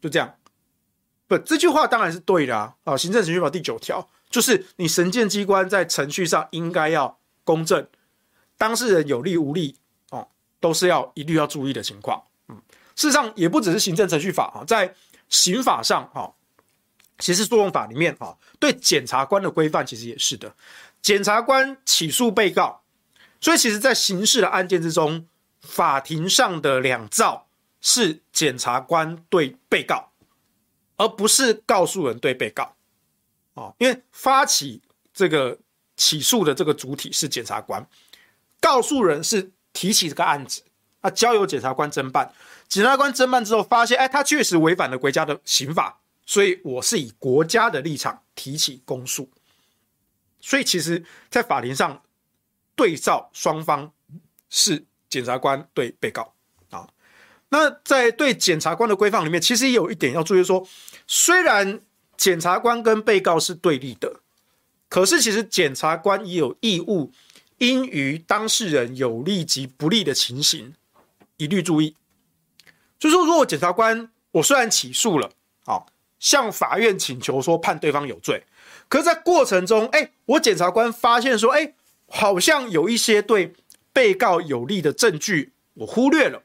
[0.00, 0.34] 就这样，
[1.26, 2.74] 不，这句话当然是对的啊。
[2.84, 7.86] 啊，行政程序法第九条就是你审检机关在程序上应该要公正，
[8.56, 9.76] 当事人有利无利
[10.10, 10.28] 哦，
[10.60, 12.22] 都是要一律要注意的情况。
[12.48, 12.56] 嗯，
[12.96, 14.94] 事实上也不只是行政程序法啊，在
[15.28, 16.32] 刑法上哈。
[17.18, 20.54] 刑事诉讼法里面啊，对检察官的规范其实也是的。
[21.02, 22.80] 检察官起诉被告，
[23.42, 25.26] 所以其实，在刑事的案件之中，
[25.60, 27.46] 法庭上的两造
[27.80, 30.10] 是检察官对被告，
[30.96, 32.76] 而不是告诉人对被告。
[33.54, 34.80] 哦，因为发起
[35.12, 35.58] 这个
[35.96, 37.86] 起诉的这个主体是检察官，
[38.60, 40.62] 告诉人是提起这个案子，
[41.00, 42.32] 啊，交由检察官侦办。
[42.68, 46.00] 检察官侦办之后发现，哎，他确实违反了国家的刑法。
[46.26, 49.28] 所以我是以国家的立场提起公诉，
[50.40, 52.00] 所以其实，在法庭上
[52.76, 53.92] 对照双方
[54.48, 56.32] 是检察官对被告。
[57.50, 60.66] 那在对检察官的规范里面，其实也有一点要注意说，
[61.06, 61.80] 虽然
[62.16, 64.20] 检察官跟被告是对立的，
[64.88, 67.12] 可是其实检察官也有义务，
[67.58, 70.74] 应于当事人有利及不利的情形，
[71.36, 71.96] 一律注意。
[72.98, 75.30] 就说，如果检察官我虽然起诉了，
[75.64, 75.86] 好，
[76.18, 78.44] 向法院请求说判对方有罪，
[78.88, 81.72] 可是在过程中，哎，我检察官发现说，哎，
[82.06, 83.54] 好像有一些对
[83.92, 86.42] 被告有利的证据我忽略了，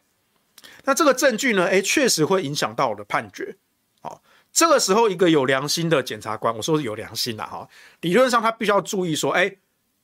[0.85, 3.55] 那这个证据呢，哎，确实会影响到我的判决。
[4.01, 4.21] 好，
[4.53, 7.67] 这个时候一个有良心的检察官，我说是有良心的哈，
[8.01, 9.55] 理论上他必须要注意说，哎，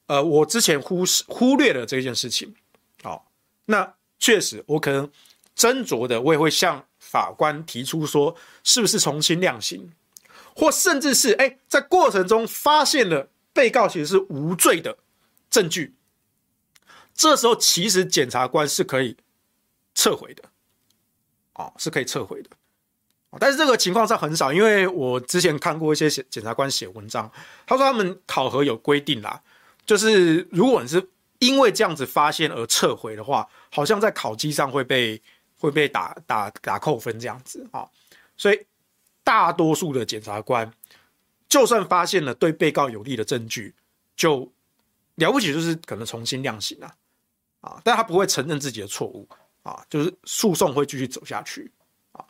[0.07, 2.53] 呃，我之前忽视忽略了这件事情，
[3.03, 3.31] 好，
[3.65, 5.09] 那确实我可能。
[5.53, 9.91] 斟酌的，我也会向法官提出说，是不是从轻量刑，
[10.55, 14.97] 或甚至是哎，在过程中发现了被告其实是无罪的
[15.51, 15.93] 证据，
[17.13, 19.17] 这时候其实检察官是可以
[19.93, 20.45] 撤回的，
[21.61, 22.49] 哦，是可以撤回的，
[23.39, 27.31] 但是这个情况上很少，因为我之前看过一些检检察官写文章，
[27.65, 29.41] 他说他们考核有规定啦，
[29.85, 35.21] 就是如果你是因为这样子发现而撤回的话，好像在考绩上会被。
[35.61, 37.87] 会被打打打扣分这样子啊，
[38.35, 38.65] 所以
[39.23, 40.73] 大多数的检察官，
[41.47, 43.71] 就算发现了对被告有利的证据，
[44.15, 44.51] 就
[45.17, 46.95] 了不起就是可能重新量刑啊，
[47.59, 49.29] 啊，但他不会承认自己的错误
[49.63, 51.71] 啊，就是诉讼会继续走下去
[52.11, 52.25] 啊。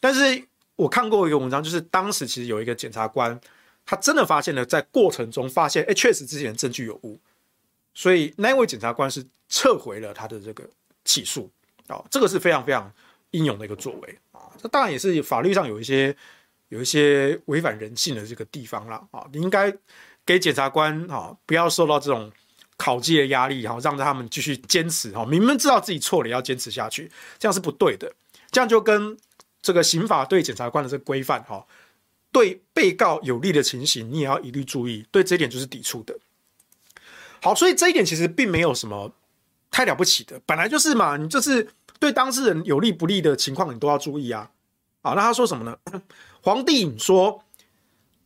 [0.00, 0.46] 但是
[0.76, 3.40] 我看过一个文章，就是当时其实有一个检察官，
[3.84, 7.20] 他真的发现了在过程中发现，哎，确实之前证据有误，
[7.94, 10.68] 所以那位检察官是撤回了他的这个
[11.04, 11.50] 起诉。
[11.86, 12.90] 啊、这个是非常非常
[13.32, 14.50] 英勇的一个作为啊！
[14.56, 16.16] 这当然也是法律上有一些
[16.70, 19.28] 有一些违反人性的这个地方了啊！
[19.30, 19.70] 你应该
[20.24, 22.32] 给检察官啊、不要受到这种
[22.76, 28.12] 考绩的压力哈、哦，让他们继续坚持哈、明明知道自己错了，也要坚持下去，这样是不对的。
[28.50, 29.16] 这样就跟
[29.62, 31.66] 这个刑法对检察官的这个规范哈，
[32.30, 36.16] 对被告有利的情形，你也要一律注意，对这一点就是抵触的。
[37.40, 39.12] 好，所以这一点其实并没有什么。
[39.70, 44.48] 太了不起的，本来就是嘛，你就是对当事人有利不利的情况，你都要注意啊。
[45.02, 45.76] 好，那他说什么呢？
[46.42, 47.42] 黄帝说，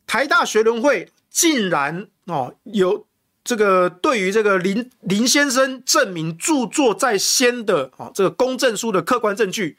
[0.06, 3.06] 台大学伦会竟然哦有
[3.48, 9.78] 这个对于这个林林先生证明著作在先的啊这个公证书的客观证据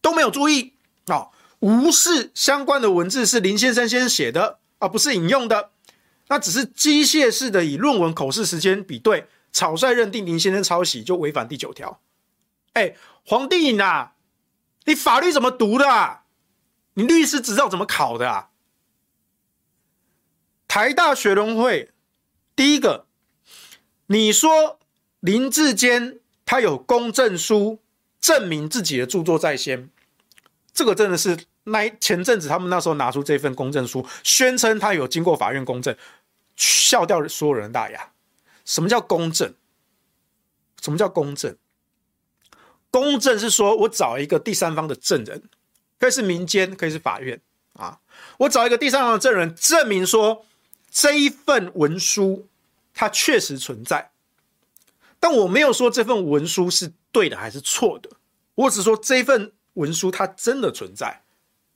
[0.00, 0.72] 都没有注意
[1.08, 5.68] 啊，无视相关的文字是林先生先写的，而不是引用的，
[6.28, 9.26] 那只是机械式的以论文口试时间比对。
[9.52, 12.00] 草率认定林先生抄袭就违反第九条。
[12.72, 14.14] 哎，黄帝颖啊，
[14.86, 16.22] 你法律怎么读的啊？
[16.94, 18.48] 你律师执照怎么考的啊？
[20.66, 21.92] 台大学伦会，
[22.56, 23.06] 第一个，
[24.06, 24.78] 你说
[25.20, 27.80] 林志坚他有公证书
[28.20, 29.90] 证明自己的著作在先，
[30.72, 35.96] 这个真的是那前阵子他们那时候拿出这份公证书，宣称他有经过法院公证，
[36.56, 38.12] 笑掉所有人大牙。
[38.64, 39.54] 什么叫公证？
[40.80, 41.56] 什么叫公证？
[42.90, 45.42] 公证是说我找一个第三方的证人，
[45.98, 47.40] 可以是民间，可以是法院
[47.72, 47.98] 啊。
[48.38, 50.46] 我找一个第三方的证人，证明说
[50.94, 52.46] 这一份文书
[52.94, 54.12] 它确实存在，
[55.18, 58.08] 但我没有说这份文书是对的还是错的，
[58.54, 61.22] 我只说这份文书它真的存在。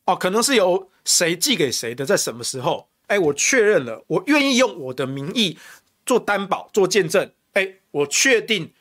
[0.05, 2.89] 哦，可能是由谁寄给谁的，在什么时候？
[3.09, 5.59] 哎，我确认了，我愿意用我的名义。
[6.07, 7.31] 做担保，做见证。
[7.55, 8.73] 哎，我确定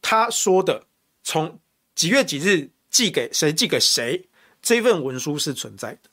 [0.00, 0.86] 他说的
[1.22, 1.60] 从
[1.94, 4.26] 几月几日寄给谁，寄给谁，
[4.62, 6.10] 这份文书是存在的。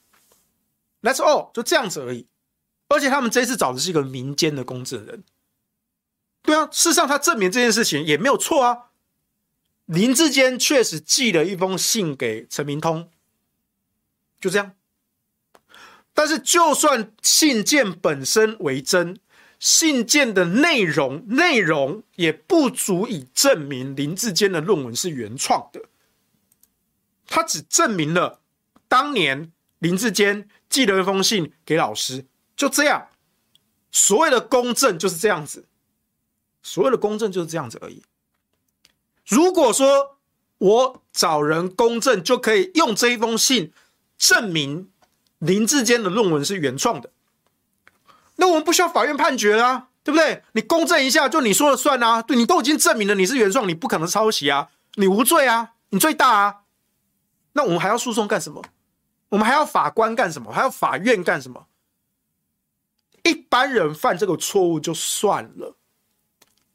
[1.01, 2.27] That's all，就这样子而已。
[2.89, 5.23] 而且他们这次找的是一个民间的公证人。
[6.41, 8.87] 对啊，事实上他证明这件事情也没有错啊。
[9.85, 13.09] 林志坚确实寄了一封信给陈明通，
[14.41, 14.73] 就这样。
[16.13, 19.17] 但是就算信件本身为真。
[19.61, 25.81] 信件的内容，内容也不足以证明林志坚的论文是原创的。
[27.27, 28.39] 他只证明了
[28.87, 32.25] 当年林志坚寄了一封信给老师，
[32.59, 33.07] 就这样。
[33.89, 35.65] 所谓的公正就是这样子，
[36.61, 38.03] 所谓的公正就是这样子而已。
[39.25, 40.17] 如果说
[40.57, 43.71] 我找人公证就可以用这一封信
[44.17, 44.91] 证明
[45.37, 47.09] 林志坚的论文是原创的。
[48.35, 50.43] 那我们不需要法院判决啊，对不对？
[50.51, 52.21] 你公证一下，就你说了算啊。
[52.21, 56.63] 对，你都已经证明了你是原创，你不可能抄袭啊，你无罪啊，你最大啊。
[57.53, 58.61] 那我们还要诉讼干什么？
[59.29, 60.51] 我们还要法官干什么？
[60.51, 61.65] 还要法院干什么？
[63.49, 65.75] 一般人犯这个错误就算了，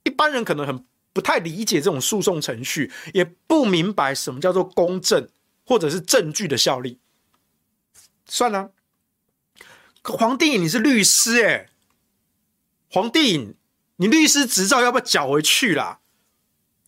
[0.03, 5.29] 一般人可能很不太理解这种诉讼程序，也不明白什么叫做公正
[5.65, 6.99] 或者是证据的效力。
[8.27, 8.73] 算了。
[10.03, 11.71] 黄帝，你是律师哎，
[12.91, 13.55] 黄帝，
[13.99, 16.01] 你律师执照要不要缴回去啦？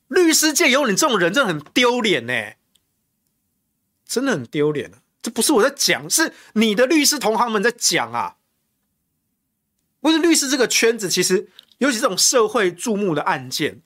[0.08, 2.54] 律师界有你这种人，真的很丢脸呢，
[4.04, 4.98] 真的很丢脸啊！
[5.22, 8.35] 这不是我在讲，是你的律师同行们在讲啊。
[10.00, 13.80] 不是律师这个圈子，其实尤其这种社会注目的案件，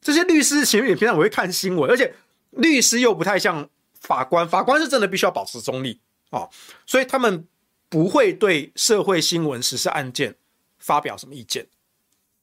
[0.00, 2.14] 这些律师其实也平常我会看新闻，而且
[2.50, 3.68] 律师又不太像
[4.00, 6.00] 法官，法官是真的必须要保持中立
[6.30, 6.50] 啊、哦，
[6.86, 7.46] 所以他们
[7.88, 10.34] 不会对社会新闻、实事案件
[10.78, 11.66] 发表什么意见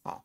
[0.04, 0.20] 啊、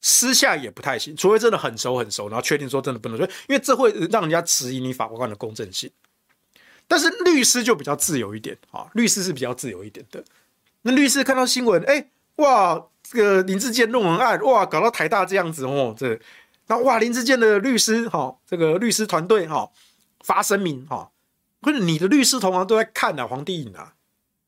[0.00, 5.90] 私下也不太行，除非真的很熟很熟，然后确定说真的不能说，因为这会让人家质疑你法官的公正性。
[6.88, 10.24] 但是律师就比较自由一点啊、律师是比较自由一点的。
[10.82, 16.18] 那律师看到新闻，哎，哇，这个林志坚论文案，哇，搞到台大这样子哦，这，
[16.68, 19.70] 那哇，林志坚的律师哈、哦，这个律师团队哈、
[20.20, 21.10] 发声明哈、哦，
[21.60, 23.94] 可是你的律师同行都在看啊，黄帝颖啊，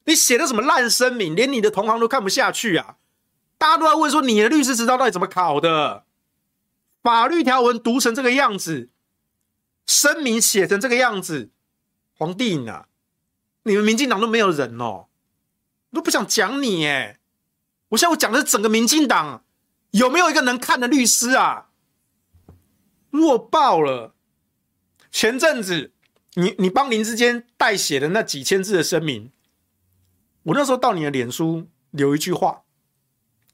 [0.05, 2.97] 你写的什么烂声明，连你的同行都看不下去啊，
[3.59, 6.05] 大家都在问说你的律师执照到底怎么考的，
[7.03, 8.89] 法律条文读成这个样子，
[9.87, 11.51] 声明写成这个样子，
[12.17, 12.87] 黄帝颖啊，
[13.65, 15.09] 你们民进党都没有人哦。
[15.93, 17.19] 都不想讲你哎！
[17.91, 19.45] 我现在我讲的是整个民进党，
[19.91, 21.69] 有没有一个能看的律师啊？
[23.11, 24.15] 弱爆了！
[25.11, 25.93] 前阵子
[26.35, 29.31] 你你帮林志坚代写的那几千字的声明，
[30.45, 32.63] 我那时候到你的脸书留一句话，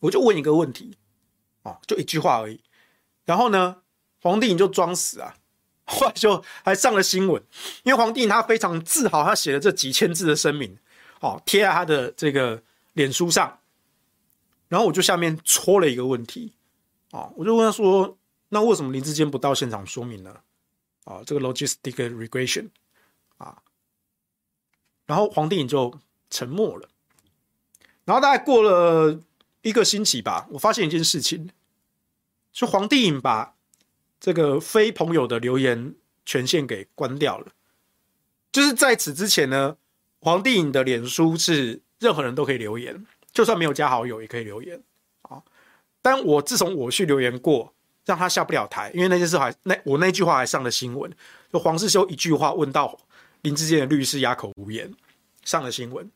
[0.00, 0.96] 我就问一个问题，
[1.64, 2.62] 哦，就一句话而已。
[3.24, 3.78] 然后呢，
[4.22, 5.34] 黄帝你就装死啊，
[5.84, 7.42] 后来就还上了新闻，
[7.82, 10.78] 因为黄帝他非常自豪，他写了这几千字的声明。
[11.20, 12.62] 哦，贴在他的这个
[12.92, 13.58] 脸书上，
[14.68, 16.52] 然后我就下面戳了一个问题，
[17.10, 18.16] 哦，我就问他说
[18.50, 20.36] ：“那为什么林志坚不到现场说明呢？”
[21.02, 22.68] 啊，这个 logistic regression
[23.38, 23.60] 啊，
[25.06, 25.98] 然后黄帝颖就
[26.30, 26.88] 沉默了。
[28.04, 29.18] 然后大概过了
[29.62, 31.50] 一个星期吧，我发现一件事情，
[32.52, 33.56] 就黄帝颖把
[34.20, 37.52] 这个非朋友的留言权限给关掉了。
[38.52, 39.76] 就是在此之前呢。
[40.20, 44.82] 黄帝颖的脸书是任何人都可以留言，就算没有加好友也可以留言
[45.22, 45.42] 啊。
[46.02, 47.72] 但我自从我去留言过，
[48.04, 51.10] 让他下不了台，因为那件事还那我那句话还上了新闻，
[51.52, 52.98] 就黄世修一句话问到
[53.42, 54.92] 林志坚的律师哑口无言，
[55.44, 56.10] 上了新闻。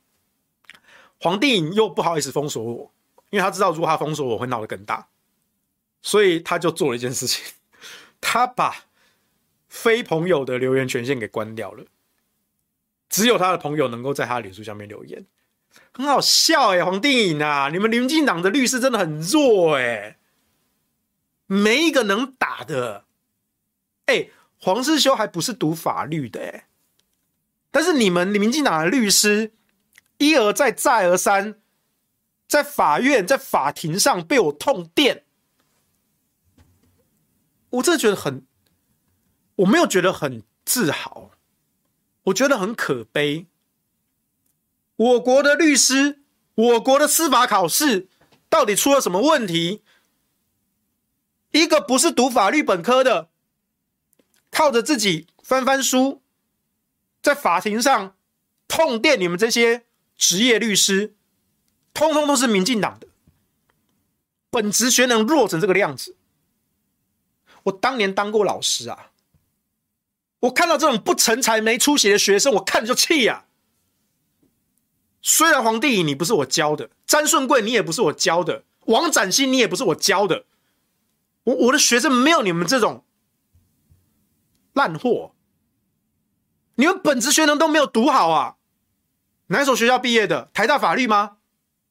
[1.21, 2.93] 黄帝颖又不好意思封锁我，
[3.31, 5.07] 因为他知道如果他封锁我会闹得更大，
[6.01, 7.45] 所以他就做了一件事情，
[8.21, 8.75] 他把
[9.69, 11.85] 非朋友的留言权限给关掉了。
[13.13, 15.27] 只有他的朋友能够在他的脸书下面留言，
[15.93, 20.17] 很好笑哎、欸，黄定颖啊，你们民进党的律师真的很弱哎、欸，
[21.47, 23.05] 没一个能打的，
[24.07, 26.69] 哎、欸，黄士修还不是读法律的哎、
[27.71, 29.53] 但是你们民进党的律师
[30.17, 31.61] 一而再再而三
[32.49, 35.25] 在法院在法庭上被我痛电，
[37.69, 38.47] 我真的觉得很，
[39.57, 41.32] 我没有觉得很自豪。
[42.25, 43.47] 我觉得很可悲。
[44.97, 46.21] 我国的律师，
[46.55, 48.09] 我国的司法考试
[48.49, 49.83] 到底出了什么问题？
[51.51, 53.29] 一个不是读法律本科的，
[54.51, 56.23] 靠着自己翻翻书，
[57.21, 58.17] 在法庭上
[58.69, 59.85] 痛电你们这些
[60.17, 61.15] 职业律师，
[61.93, 63.09] 通通都是民进党的，
[64.51, 66.17] 本职学能弱成这个样子。
[67.65, 69.12] 我当年当过老师啊。
[70.43, 73.51] 我看到这种不成才、没出息的学生，我看着就气呀、啊。
[75.21, 80.45] 虽然黄帝你不是我教的，詹顺贵你也不是我教的，王展新你也不是我教的，
[81.45, 83.05] 我我的学生没有你们这种
[84.73, 85.33] 烂货，
[86.75, 88.57] 你们本职学能都没有读好啊！
[89.47, 90.51] 哪所学校毕业的？
[90.53, 91.37] 台大法律吗？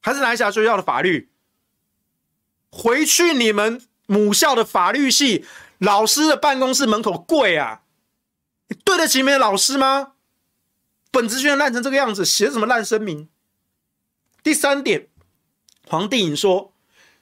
[0.02, 1.30] 还是哪一家学校的法律？
[2.70, 5.46] 回去你们母校的法律系
[5.78, 7.81] 老师的办公室门口跪啊！
[8.84, 10.14] 对得起你们老师吗？
[11.12, 13.28] 本职学能烂成这个样子，写什么烂声明？
[14.42, 15.08] 第三点，
[15.88, 16.74] 黄帝颖说，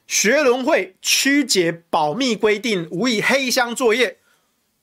[0.05, 4.19] 学伦会曲解保密规定，无以黑箱作业，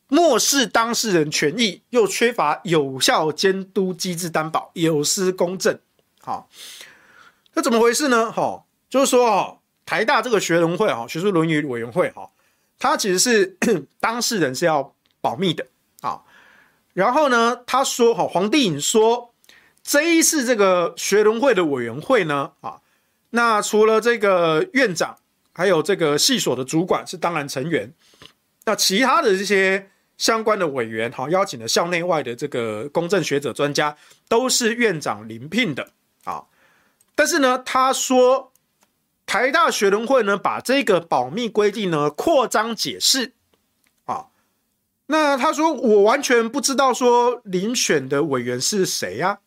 [0.09, 5.79] 漠视当事人权益，又缺乏有效监督机制担保，有失公正。
[6.21, 6.49] 好，
[7.55, 8.33] 那怎么回事呢？
[8.33, 12.31] 哈，就是说，哈，台大这个学伦会，哈，学术伦理委员会，哈，
[12.79, 13.57] 它其实是
[14.01, 15.67] 当事人是要保密的，
[16.97, 19.35] 然后呢，他说：“哈，黄帝颖说，
[19.83, 22.81] 这一次这个学伦会的委员会呢，啊，
[23.31, 25.19] 那除了这个院长，
[25.53, 27.93] 还有这个系所的主管是当然成员，
[28.65, 33.95] 那其他的这些相关的委员，哈，邀请了校内外的这个公正学者专家，
[34.27, 35.91] 都是院长临聘的
[36.25, 36.45] 啊。
[37.15, 38.53] 但是呢，他说
[39.27, 43.35] 台大学伦会呢，把这个保密规定呢扩张解释，
[45.07, 49.41] 那他说我完全不知道说遴选的委员是谁呀？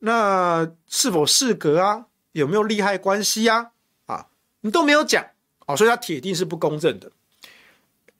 [0.00, 2.06] 那是否适格啊？
[2.32, 3.72] 有没有利害关系呀？
[4.06, 4.28] 啊，
[4.60, 5.24] 你都没有讲，
[5.66, 7.12] 啊，所以他铁定是不公正的。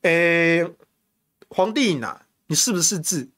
[0.03, 0.71] 诶，
[1.49, 3.29] 黄帝呐啊，你是不是字？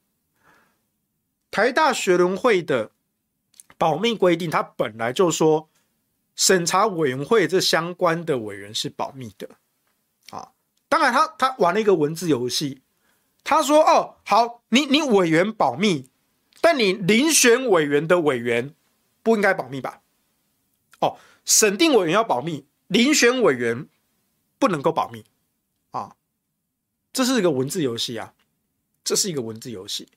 [1.49, 2.91] 台大学伦会的
[3.77, 5.69] 保密规定，它本来就说。
[6.35, 9.47] 审查委员会这相关的委员是保密的，
[10.93, 12.83] 当然他他玩了一个文字游戏，
[13.43, 16.11] 他说哦好，你你委员保密，
[16.61, 18.75] 但你遴选委员的委员
[19.23, 20.03] 不应该保密吧？
[20.99, 23.87] 哦，审定委员要保密，遴选委员
[24.59, 25.25] 不能够保密，
[25.89, 26.15] 啊，
[27.11, 28.35] 这是一个文字游戏啊，
[29.03, 30.07] 这是一个文字游戏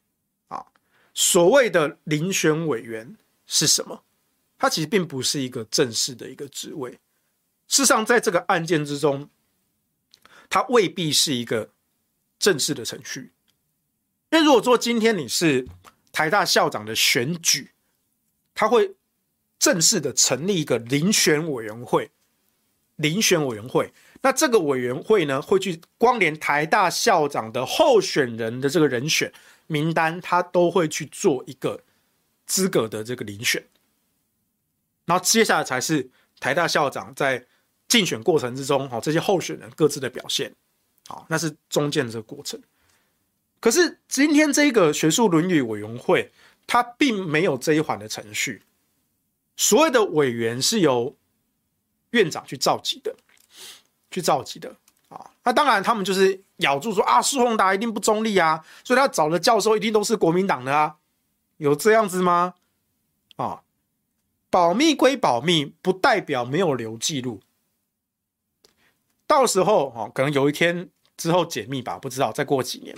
[0.49, 0.67] 啊，
[1.15, 3.17] 所谓的遴选委员
[3.47, 4.03] 是什么？
[4.59, 6.91] 它其实并不是一个正式的一个职位，
[7.67, 9.31] 事实上，在这个案件之中，
[10.57, 11.69] 它未必是一个
[12.39, 13.33] 正式的程序。
[14.31, 15.69] 因为如果说今天你是
[16.11, 17.73] 台大校长的选举，
[18.55, 18.95] 他会
[19.59, 22.11] 正式的成立一个遴选委员会，
[22.97, 23.93] 遴选委员会，
[24.23, 29.31] 那这个委员会呢，会去光连台大校长的候选人的这个人选
[29.67, 31.83] 名单，他都会去做一个
[32.47, 33.63] 资格的这个遴选。
[35.05, 36.09] 然后接下来才是
[36.41, 37.45] 台大校长在
[37.89, 40.53] 竞选过程之中，哈，这些候选人各自的表现，
[41.07, 42.61] 好，那是中间的这个过程。
[43.61, 46.31] 可是今天这个学术伦理委员会，
[46.67, 48.63] 它并没有这一环的程序。
[49.57, 51.17] 所谓的委员是由
[52.11, 53.17] 院长去召集的，
[54.11, 54.75] 去召集的
[55.09, 55.31] 啊。
[55.45, 60.97] 那当然，他们就是咬住说啊，苏宏达一定不中立啊，所以他找的教授一定都是国民党的啊，
[61.57, 62.55] 有这样子吗？
[63.37, 63.63] 啊？
[64.51, 67.41] 保密归保密，不代表没有留记录。
[69.27, 72.33] 到时候哦，可能有一天之后解密吧，不知道。
[72.33, 72.97] 再过几年，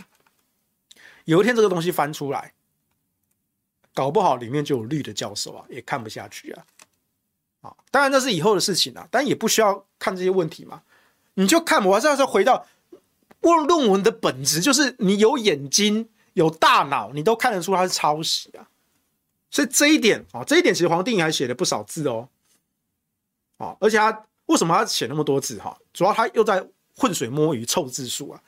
[1.25, 2.53] 有一天这个东西翻出来，
[3.95, 6.67] 搞不好里面就有绿的教授啊，也看不下去啊。
[7.61, 10.83] 啊，当然这是以后的事情啊，但也不需要看这些问题嘛。
[11.35, 12.67] 你就看，我还是要说回到
[13.41, 18.69] 论论文的本质，就是你有眼睛、有大脑，你都看得出它是抄袭啊。
[19.51, 22.29] 所以这一点啊，这一点其实黄定颖还写了不少字哦，
[23.57, 25.79] 啊，而且他为什么他写那么多字哈？
[25.95, 28.43] 主要他又在浑水摸鱼凑字数啊，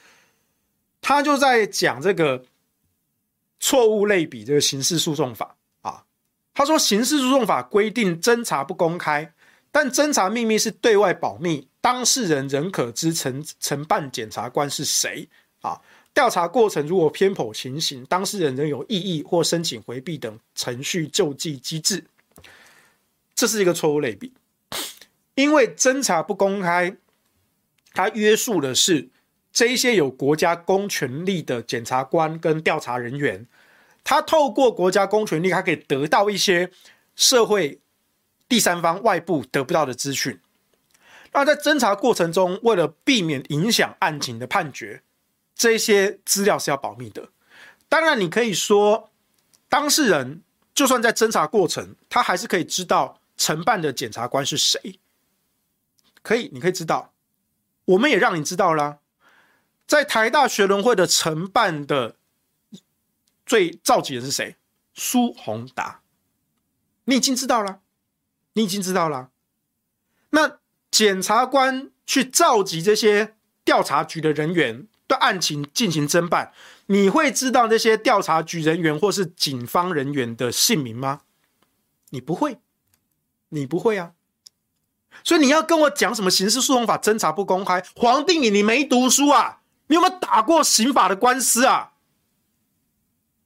[1.01, 2.45] 他就在讲这个
[3.61, 6.05] 错误类比这个刑事诉讼法啊。
[6.53, 9.33] 他说刑事诉讼法规定侦查不公开，
[9.71, 15.29] 但侦查秘密是对外保密，当事人仍可知承承办检察官是谁
[15.61, 15.81] 啊。
[16.13, 22.05] 调查过程如果偏颇情形，当事人仍有异议或申请回避等程序救济机制，
[23.35, 24.33] 这是一个错误类比。
[25.35, 26.97] 因为侦查不公开，
[27.93, 29.09] 它约束的是
[29.53, 33.47] 这一些有国家公权力的检察官跟调查人员，
[34.05, 36.71] 他透过国家公权力，他可以得到一些
[37.17, 37.81] 社会
[38.49, 40.41] 第三方外部得不到的资讯。
[41.33, 45.03] 那在侦查过程中，为了避免影响案情的判决。
[45.55, 47.29] 这些资料是要保密的。
[47.87, 49.11] 当然，你可以说，
[49.69, 55.00] 当事人就算在侦查过程，他还是可以知道承办的检察官是谁。
[56.23, 57.13] 可以，你可以知道。
[57.85, 58.99] 我们也让你知道啦，
[59.87, 62.17] 在台大学伦会的承办的
[63.45, 64.57] 最召集人是谁？
[64.95, 66.03] 苏宏达。
[67.05, 67.81] 你已经知道了，
[68.53, 69.31] 你已经知道了。
[70.31, 70.59] 那
[70.91, 74.87] 检察官去召集这些调查局的人员。
[75.11, 76.53] 对案情进行侦办，
[76.87, 81.23] 你会知道那些调查局人员或是警方人员的姓名吗？
[82.11, 82.61] 你不会，
[83.49, 84.13] 你不会啊。
[85.25, 87.83] 所以你要跟我讲什么刑事诉讼法侦查不公开？
[87.97, 89.61] 黄帝颖，你没读书啊？
[89.89, 91.93] 你有没有打过刑法的官司啊？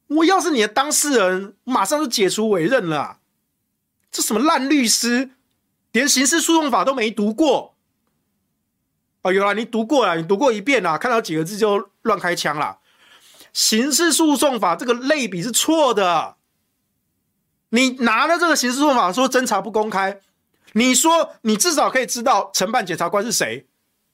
[0.06, 3.18] 我要是你的当事人，马上就解除委任了啊。
[4.12, 5.30] 这什么烂律师，
[5.92, 7.74] 连刑事诉讼法都没读过。
[9.22, 12.78] 哦，有啦，你读过了，你读过一遍了，看到几个字就乱开枪了。
[13.52, 16.36] 刑事诉讼法这个类比是错的。
[17.70, 20.20] 你拿了这个刑事诉讼法说侦查不公开，
[20.74, 23.66] 你说你至少可以知道承办检察官是谁。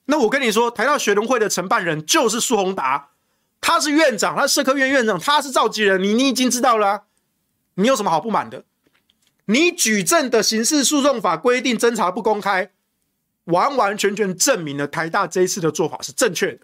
[0.05, 3.09] 那我跟你说，台大学伦会的承办人就是苏宏达，
[3.59, 7.03] 他是院长，他是社科院院长，他是召集人，你你已经知道了，
[7.75, 8.63] 你有什么好不满的？
[9.45, 12.71] 你举证的刑事诉讼法规定侦查不公开。
[13.45, 16.59] 完完全全证明了台大这一次的做法是正确的。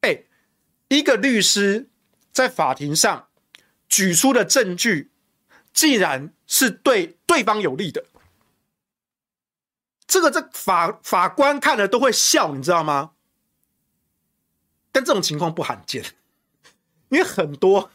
[0.00, 0.24] 哎，
[0.88, 1.88] 一个律师
[2.32, 3.28] 在法庭上
[3.88, 5.12] 举出的证据，
[5.72, 8.04] 既然是对对方有利的，
[10.10, 13.12] 这个这法法官看了都会笑，你知道吗？
[14.90, 16.04] 但这种情况不罕见，
[17.10, 17.92] 因为很多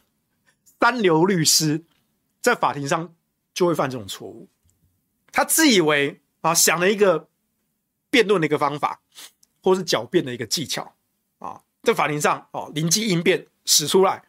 [0.80, 1.84] 三流律师
[2.40, 3.14] 在法庭上
[3.52, 4.48] 就会犯这种错误。
[5.30, 7.28] 他自以为啊，想了一个
[8.08, 8.98] 辩论的一个方法，
[9.62, 10.94] 或是狡辩的一个技巧
[11.38, 14.24] 啊，在法庭上哦灵机应变使出来，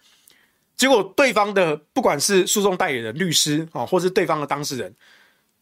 [0.76, 4.94] 结果对方的不管是诉讼代理人、律师啊，或是对方的当事人，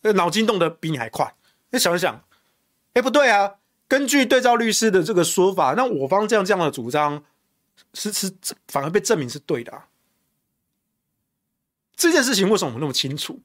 [0.01, 1.32] 那脑筋动得比你还快。
[1.76, 2.23] 那想一想，
[2.93, 3.55] 哎，不对啊！
[3.89, 7.21] 根据对照律师的这个说法，那我方这样这样的主张
[7.93, 8.32] 是是
[8.69, 9.89] 反而被证明是对的啊。
[11.97, 13.41] 这件事情为什么我们那么清楚？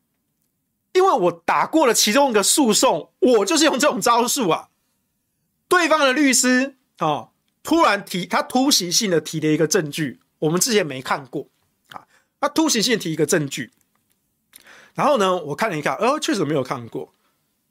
[0.92, 4.68] 因为我打过了其中一个诉讼，我就是用这种招数啊。
[5.66, 7.30] 对方的律师啊，
[7.64, 11.48] 突然提他突袭性的提了一个证据，我们之前没看过
[11.88, 12.06] 啊。
[12.40, 13.72] 他突袭性提一个证据，
[14.94, 17.12] 然后呢，我看了一看，呃，确实没有看过。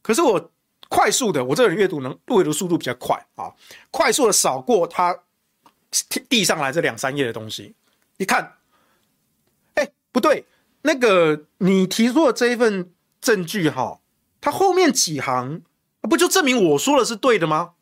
[0.10, 0.52] 可是我
[0.90, 3.54] 快速的，我这个人阅读能阅读速度比较快啊，
[3.92, 5.16] 快速的扫过他
[6.28, 7.76] 递上来这两三页的东西，
[8.18, 8.56] 一看，
[9.76, 10.46] 哎，不对，
[10.82, 12.92] 那个你提出的这一份。
[13.22, 14.00] 证据哈，
[14.40, 15.62] 他后面几行
[16.04, 17.74] 不就证明我说的是对的吗？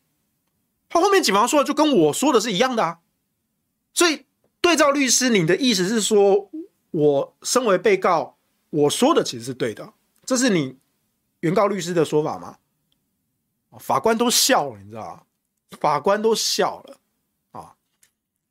[0.88, 2.98] 他后面几行说的就跟我说的是一样的啊。
[3.94, 4.26] 所以
[4.60, 6.50] 对照律师，你的意思是说，
[6.90, 8.36] 我身为被告，
[8.70, 9.92] 我说的其实是对的，
[10.26, 10.76] 这是你
[11.40, 12.58] 原告律师的说法吗？
[13.78, 15.26] 法官都笑了，你知道？
[15.80, 16.96] 法官都笑了
[17.52, 17.74] 啊。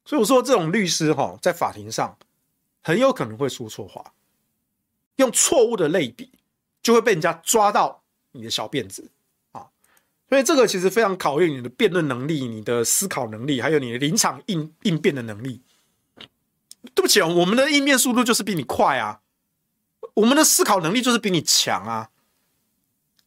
[0.06, 2.18] 所以我说，这种律师哈，在法庭上
[2.82, 4.14] 很有可能会说错话，
[5.18, 6.32] 用错误的类比。
[6.84, 9.12] 就会被人家抓到你的小辫子
[9.52, 9.68] 啊，
[10.30, 15.62] 所以这个其实非常考验你的辩论能力、你的思考能力，还有你的临场应应变的能力。
[16.96, 19.20] 对不起啊，我们的应变速度就是比你快啊，
[20.14, 22.10] 我们的思考能力就是比你强啊。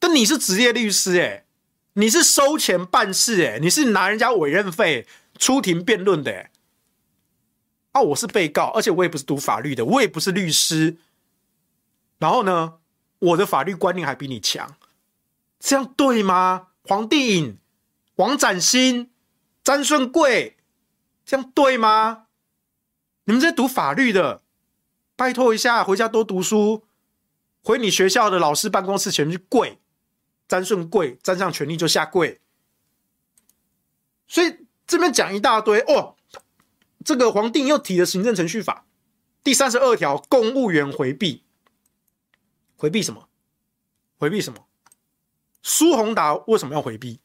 [0.00, 1.44] 但你是职业律师诶，
[1.92, 5.06] 你是收钱办事诶，你是拿人家委任费
[5.38, 6.50] 出庭辩论的诶。
[7.92, 10.96] 啊，我是被告，而且我也不是读法律的，我也不是律师。
[12.18, 12.78] 然后呢？
[13.18, 14.76] 我的法律观念还比你强，
[15.58, 16.68] 这样对吗？
[16.84, 17.58] 黄帝颖、
[18.14, 19.10] 王展新、
[19.62, 20.56] 詹顺贵，
[21.26, 22.28] 这样对吗？
[23.24, 24.40] 你们在读法律的，
[25.16, 26.84] 拜托一下，回家多读书，
[27.62, 29.78] 回你学校的老师办公室前去跪，
[30.50, 32.40] 詹顺贵沾上权力就下跪。
[34.26, 36.16] 所以这边讲一大堆哦，
[37.04, 38.84] 这个黄帝又提了行政程序法
[39.44, 41.44] 第三十二条，公务员回避。
[42.76, 43.28] 回避什么？
[44.18, 44.66] 回避什么？
[45.62, 47.20] 苏宏达为什么要回避？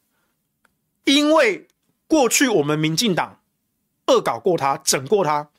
[1.05, 1.67] 因为
[2.05, 3.41] 过去我们民进党
[4.05, 5.49] 恶搞过他，整过他，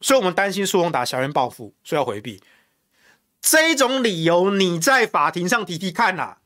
[0.00, 2.42] 所以我们担心苏宏达小人报复，所以要回避。
[3.40, 6.38] 这种理由你在法庭上提提看呐、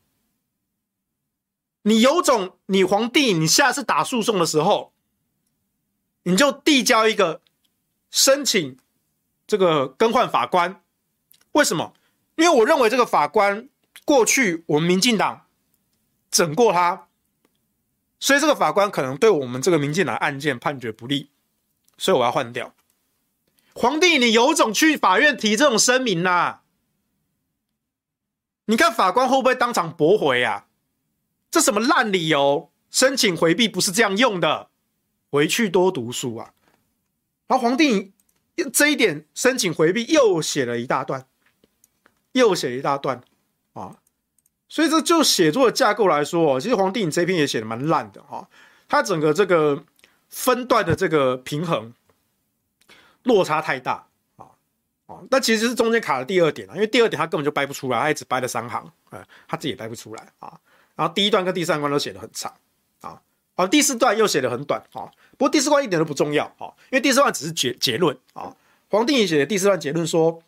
[1.89, 4.93] 你有种，你皇帝，你下次打诉讼的时候，
[6.25, 7.41] 你就递交一个
[8.11, 8.77] 申请，
[9.47, 10.83] 这个更换法官，
[11.53, 11.95] 为什么？
[12.35, 13.69] 因为我认为这个法官
[14.05, 15.47] 过去我们民进党
[16.29, 17.07] 整过他，
[18.19, 21.31] 所以这个法官可能对我们这个民进党案件判决不利，
[21.97, 22.75] 所以我要换掉。
[23.75, 26.63] 皇帝，你有种去法院提这种声明呐、
[28.65, 30.67] 你看法官会不会当场驳回啊？
[31.57, 32.71] 这什么烂理由？
[32.91, 34.69] 申请回避不是这样用的，
[35.31, 36.53] 回去多读书啊！
[37.47, 38.13] 然后皇帝
[38.71, 41.27] 这一点申请回避又写了一大段。
[42.33, 43.23] 又写一大段
[43.73, 43.97] 啊，
[44.69, 48.47] 所以这就写作的架构来说，其实黄帝颖这篇也写的蛮烂的哈。
[48.87, 49.83] 他整个这个
[50.29, 51.95] 分段的这个平衡
[53.23, 54.45] 落差太大啊
[55.07, 55.23] 啊！
[55.31, 60.61] 但其实是中间卡了第二点啊，因为第二点他根本就掰不出来，他一直掰了三行，哎，他自己也掰不出来啊。
[60.97, 62.53] 然后第一段跟第三段都写的很长
[63.03, 63.23] 啊，
[63.55, 65.07] 啊，第四段又写的很短啊。
[65.39, 68.57] 不过第四段一点都不重要啊，因为第四段只是结结论啊。
[68.89, 70.43] 黄定颖写的第四段结论说。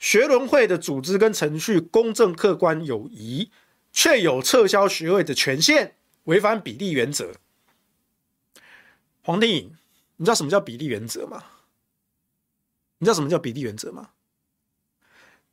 [0.00, 3.50] 学伦会的组织跟程序公正客观有疑，
[3.92, 7.32] 却有撤销学位的权限，违反比例原则。
[9.24, 9.76] 黄定颖，
[10.18, 11.42] 你知道什么叫比例原则吗？
[12.98, 14.10] 你知道什么叫比例原则吗？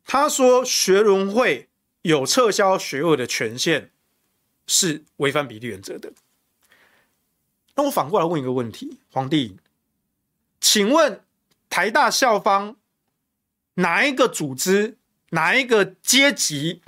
[0.06, 1.68] 他说学伦会
[2.04, 3.90] 有撤销学位的权限，
[4.68, 6.12] 是违反比例原则的。
[7.76, 9.58] 那我反过来问一个问题，皇帝，
[10.60, 11.22] 请问
[11.70, 12.76] 台大校方？
[13.78, 14.96] 哪一个组织、
[15.32, 16.82] 哪一个阶级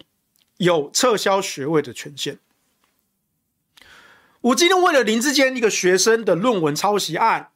[0.55, 2.39] 有撤销学位的权限？
[4.39, 7.51] 我今天为了林志坚一个学生的论文抄袭案，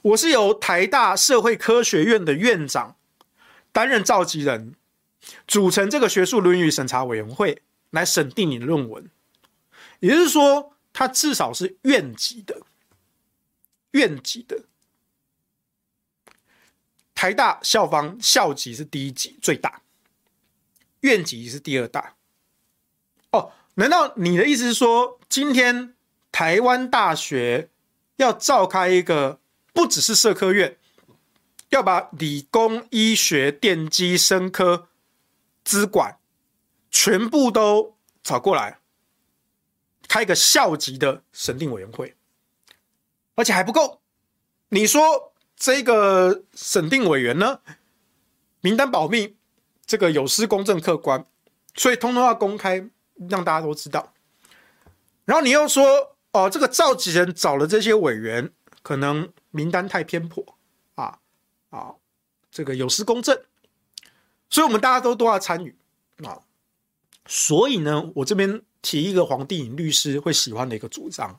[0.00, 2.96] 我是由台大社会科学院的院长
[3.70, 4.74] 担任召集人，
[5.46, 7.60] 组成这个学术伦理审查委员会
[7.92, 9.08] 来审定你的论文。
[10.00, 12.60] 也就是说，它至少是院级的，
[13.92, 14.64] 院级的。
[17.14, 19.82] 台大校方校级是第一级最大，
[21.02, 22.16] 院级是第二大。
[23.30, 25.94] 哦，难道你的意思是说，今天
[26.32, 27.70] 台湾大学
[28.16, 29.38] 要召开一个
[29.72, 30.76] 不只是社科院，
[31.68, 34.88] 要把理工、医学、电机、生科、
[35.62, 36.18] 资管
[36.92, 38.78] 全部都找过来，
[40.06, 42.14] 开一个校级的审定委员会，
[43.34, 44.00] 而且还不够？
[44.68, 45.32] 你说？
[45.54, 47.60] 这个审定委员呢，
[48.62, 49.36] 名单保密，
[49.86, 51.24] 这个有失公正客观，
[51.76, 52.90] 所以通通要公开，
[53.28, 54.12] 让大家都知道。
[55.24, 58.50] 然后你又说，哦，这个召集人找了这些委员，
[58.82, 60.44] 可能名单太偏颇
[60.96, 61.20] 啊
[61.70, 61.94] 啊，
[62.50, 63.40] 这个有失公正，
[64.50, 65.76] 所以我们大家都都要参与
[66.24, 66.42] 啊。
[67.26, 71.38] 所以呢，我这边提一个黄帝颖律师会喜欢的一个主张。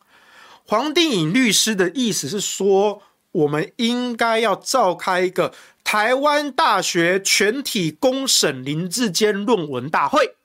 [0.66, 3.02] 黄帝颖律师的意思是说。
[3.34, 5.52] 我们应该要召开一个
[5.84, 10.36] 台湾大学全体公审林志坚论文大会，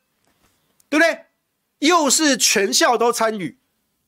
[0.89, 1.27] 对不对？
[1.81, 3.59] 又是全校都参与，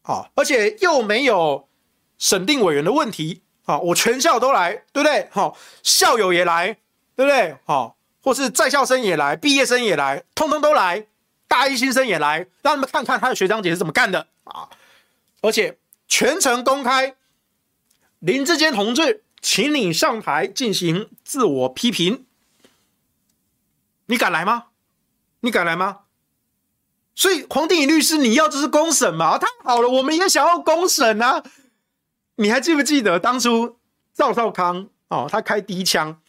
[0.00, 1.68] 啊，而且又没有
[2.16, 5.28] 审定委员的问题，啊，我全校都来，对不对？
[5.30, 6.78] 好，校友也来，
[7.14, 7.58] 对不对？
[7.66, 11.06] 好，或是在校生也来，毕业生也来，通通都来，
[11.51, 14.70] 大一新生也来，让他们看看他的学长姐是怎么干的啊！
[15.40, 15.76] 而且
[16.07, 17.16] 全程公开。
[18.20, 22.24] 林志坚同志，请你上台进行自我批评。
[24.07, 24.66] 你敢来吗？
[25.40, 26.03] 你敢来吗？
[27.16, 29.36] 所以黄定颖律师，你要就是公审嘛？
[29.36, 31.42] 太好了，我们也想要公审啊！
[32.36, 33.76] 你还记不记得当初
[34.14, 36.20] 赵少康哦，他开第一枪，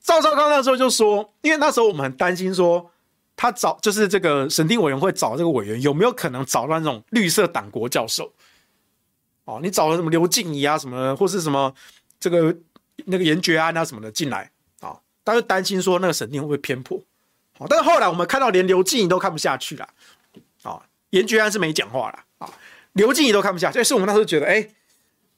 [0.00, 2.90] 赵少康那时候就说，因为那时候我们很担心说，
[3.36, 8.32] 他找就是这个审定委员会找这个委员有没有可能找到那种绿色党国教授？
[9.44, 11.72] 哦，你找了什么刘静怡啊，什么或是什么
[12.18, 12.56] 这个
[13.04, 14.98] 那个严觉安啊什么的进来啊？
[15.22, 17.00] 大家担心说那个审定会不会偏颇？
[17.58, 19.88] 好，但是后来我们看到连刘静怡都看不下去了，
[20.62, 22.50] 啊，严觉安是没讲话了啊，
[22.94, 24.68] 刘静怡都看不下去，所以我们那时候觉得，哎，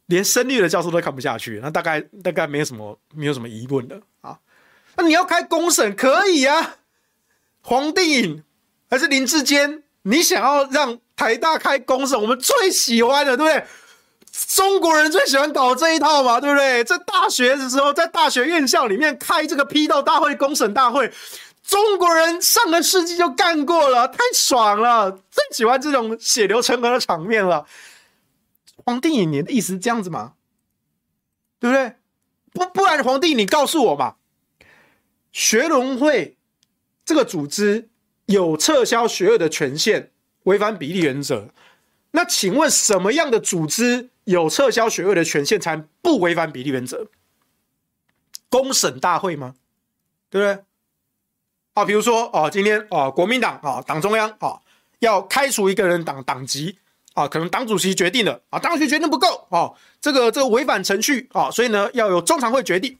[0.06, 4.38] 连深绿的教授都看不下去，那大概大概没有什么没有什么疑问的啊。
[4.96, 6.77] 那你要开公审可以啊，
[7.62, 8.42] 黄帝颖
[8.88, 13.66] 还是林志坚，你想要让台大开公审，我们最喜欢的，对不对？
[14.46, 16.84] 中国人最喜欢搞这一套嘛，对不对？
[16.84, 21.12] 在大学的时候，在大学院校里面开这个批斗大会、公审大会，
[21.64, 27.66] 中国人上个世纪就干过了，太爽了，最喜欢这种血流成河的场面了。
[28.84, 30.34] 黄帝颖，你的意思是这样子吗？
[31.58, 31.94] 对不对？
[32.52, 34.14] 不，不然黄帝，你告诉我嘛，
[35.32, 36.37] 学龙会
[37.08, 37.88] 这个组织
[38.26, 40.10] 有撤销学位的权限，
[40.42, 41.48] 违反比例原则。
[42.10, 47.06] 那请问什么样的组织有撤销学位的权限才不违反比例原则？
[48.50, 49.54] 公审大会吗？
[50.28, 50.64] 对不对？
[51.72, 54.60] 啊，比如说啊，今天啊，国民党啊，党中央啊，
[54.98, 56.76] 要开除一个人党党籍
[57.14, 62.98] 啊，可能党主席决定了啊，党主席决定不够啊，这个这个违反程序啊，所以呢，要由中常会决定。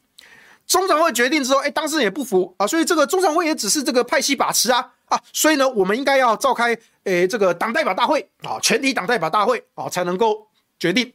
[0.69, 4.93] 中常会决定之后，哎，当事人也不服啊，所以这个中常会也只是这个派系把持啊。
[5.09, 10.47] 啊，所以呢，我们应该要召开诶这个党代表大会啊，全体党代表大会啊，才能够
[10.77, 11.11] 决定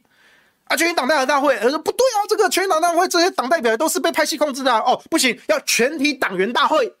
[0.65, 6.93] 啊，全体党代表大会，呃，不对啊，这个全体党代表会这些党代表都是被派系控制的哦，不行，要全体党员大会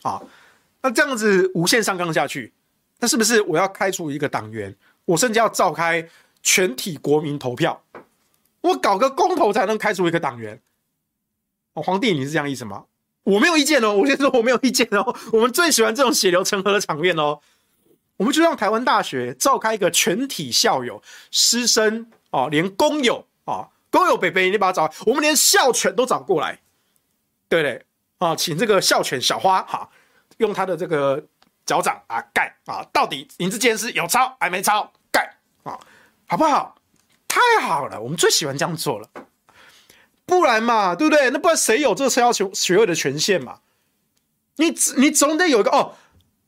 [0.00, 0.18] 啊，
[0.80, 2.50] 那这样子无限上纲下去，
[2.98, 6.02] 那是不是我要开除一个党员，我甚至要召开
[6.42, 7.78] 全体国民投票，
[8.62, 10.58] 我搞个公投才能开除一个党员？
[11.82, 12.84] 皇帝，你是这样意思吗？
[13.24, 15.14] 我没有意见哦，我先说我没有意见哦。
[15.32, 17.40] 我们最喜欢这种血流成河的场面哦。
[18.16, 26.58] 我们就让台湾大学召开一个全体校友、师生啊，连工友啊，工友北北，你把他找，我们连校犬都找过来，
[27.48, 27.84] 对不对？
[28.18, 29.88] 啊，请这个校犬小花哈，
[30.38, 31.22] 用他的这个
[31.64, 34.90] 脚掌啊盖啊，到底林智坚是有抄还没抄？
[35.12, 35.78] 盖啊，
[36.26, 36.74] 好不好？
[37.28, 39.08] 太好了，我们最喜欢这样做了。
[40.28, 41.30] 不然嘛，对不对？
[41.30, 43.60] 那不然谁有这个撤销学学位的权限嘛？
[44.56, 45.94] 你你总得有一个哦？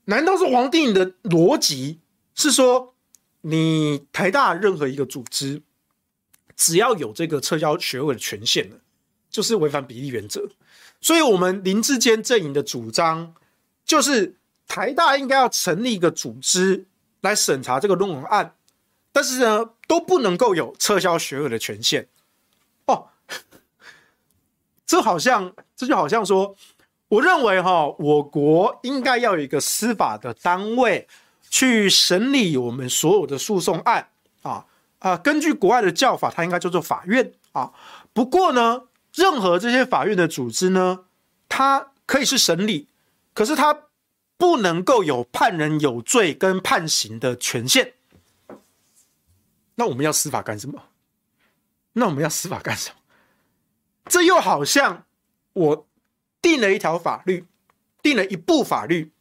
[0.05, 2.01] 难道是黄帝颖的逻辑
[2.35, 2.95] 是说，
[3.41, 5.63] 你台大任何一个组织，
[6.55, 8.77] 只要有这个撤销学位的权限了，
[9.31, 10.51] 就是违反比例原则？
[11.01, 13.35] 所以，我们林志坚阵营的主张
[13.87, 14.37] 就是，
[14.69, 16.87] 台大应该要成立一个组织
[17.23, 18.55] 来审查这个论文案，
[19.11, 22.09] 但是呢，都不能够有撤销学位的权限。
[24.91, 26.57] 这好像，这就好像说，
[27.07, 31.07] 我认为哈，我国应该要有一个司法的单位
[31.49, 34.09] 去审理我们所有的诉讼案
[34.43, 34.67] 啊
[34.99, 37.73] 啊，根据国外的叫法，它应该叫做法院啊。
[38.13, 41.05] 不过呢，任何这些法院的组织呢，
[41.49, 42.89] 它可以是审理，
[43.33, 43.83] 可是它
[44.37, 47.93] 不能够有判人有罪跟判刑的权限。
[49.77, 50.83] 那我们要司法干什么？
[51.93, 52.97] 那我们要司法干什么？
[54.07, 55.05] 这又好像
[55.53, 55.89] 我
[56.43, 57.47] 定了一条法律，
[58.03, 59.13] 定了一部法律。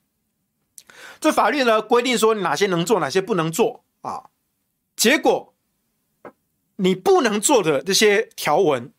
[1.20, 4.30] 这法律呢，规定说哪些能做，哪些不能做啊？
[4.96, 5.54] 结果
[6.78, 8.92] 你不能做的这些条文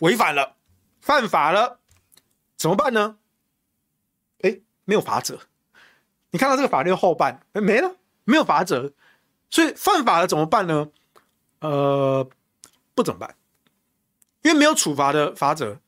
[0.00, 0.56] 违反了，
[1.00, 1.80] 犯法了，
[2.56, 3.18] 怎么办呢？
[4.42, 5.38] 哎，没有法则。
[6.30, 8.92] 你看到这个法律后半，哎，没了，没有法则。
[9.50, 10.90] 所以犯法了怎么办呢？
[11.60, 12.28] 呃，
[12.94, 13.36] 不怎么办？
[14.42, 15.78] 因为没有处罚的法则。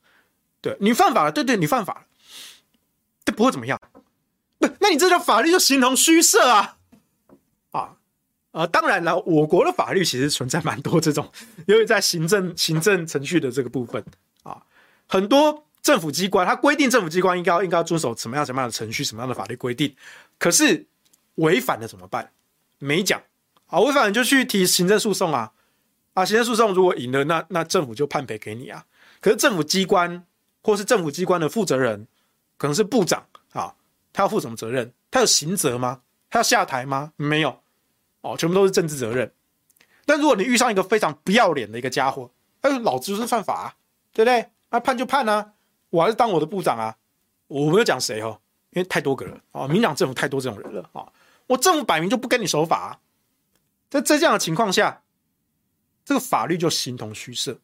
[0.61, 2.05] 对，你犯法了，对对，你犯法了，
[3.25, 3.79] 这不会怎么样。
[4.59, 6.77] 不，那你这条法律就形同虚设啊！
[7.71, 7.97] 啊，
[8.51, 11.29] 呃，当然了，我国的法律其实存在蛮多这种，
[11.67, 14.01] 因为在行政行政程序的这个部分
[14.43, 14.63] 啊，
[15.07, 19.93] 很多政府机关它规定政府机关应该应该要遵守什么样什么样的程序，什么样的法律规定，
[20.39, 20.85] 可是
[21.35, 22.31] 违反了怎么办？
[22.79, 23.21] 没讲。
[23.67, 25.51] 啊，违反了就去提行政诉讼啊！
[26.13, 28.85] 啊，行政诉讼如果赢了，那那政府就判赔给你啊。
[29.19, 30.25] 可是政府机关
[30.61, 32.07] 或是政府机关的负责人，
[32.57, 33.73] 可能是部长啊，
[34.11, 34.93] 他要负什么责任？
[35.09, 36.01] 他有刑责吗？
[36.29, 37.13] 他要下台吗？
[37.15, 37.59] 没有，
[38.21, 39.31] 哦，全部都是政治责任。
[40.05, 43.75] 但如果你遇上一个非常不要脸的一个家伙，他说老子就是犯法啊，
[44.11, 44.49] 对不对？
[44.71, 45.53] 那判就判啊，
[45.91, 46.97] 我还是当我的部长啊。
[47.47, 48.39] 我没有讲谁哦，
[48.71, 51.05] 因为太多个人啊，民党政府太多这种人了啊。
[51.45, 52.99] 我政府摆明就不跟你守法啊。
[53.91, 55.02] 在在这样的情况下，
[56.05, 57.59] 这个法律就形同虚设。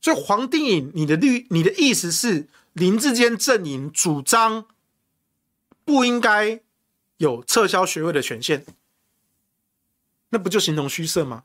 [0.00, 4.66] 所以黄定颖，你的律，你的意思是林志坚阵营主张
[5.84, 6.60] 不应该
[7.16, 8.64] 有撤销学位的权限，
[10.28, 11.44] 那不就形同虚设吗？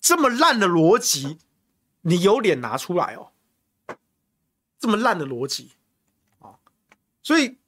[0.00, 1.38] 这么烂的逻辑，
[2.02, 3.32] 你有脸拿出来哦？
[4.78, 5.72] 这么烂的逻辑
[6.38, 6.54] 啊！
[7.22, 7.58] 所以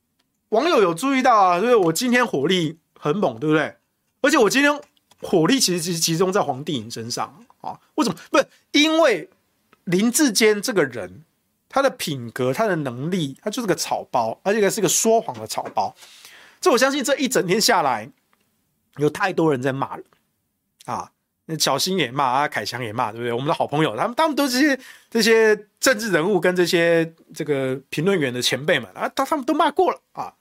[0.50, 3.76] 网友有注意到啊，因为我今天火力很猛，对不对？
[4.22, 4.80] 而且我今天
[5.20, 7.78] 火力其实集集中在黄帝颖身上啊？
[7.94, 8.18] 为什么？
[8.30, 9.28] 不是因为
[9.84, 11.24] 林志坚这个人，
[11.68, 15.94] 他的品格、他的能力，他就是个草包，而且是个说谎的草包。
[16.60, 18.10] 这我相信这一整天下来，
[18.96, 20.02] 有太多人在骂了
[20.84, 21.10] 啊！
[21.46, 23.32] 那小新也骂啊，凯强也骂，对不对？
[23.32, 24.78] 我们的好朋友，他们他们都是这些
[25.10, 30.32] 这些政治人物跟这些这个评论员的前辈们啊，他他们都骂过了啊！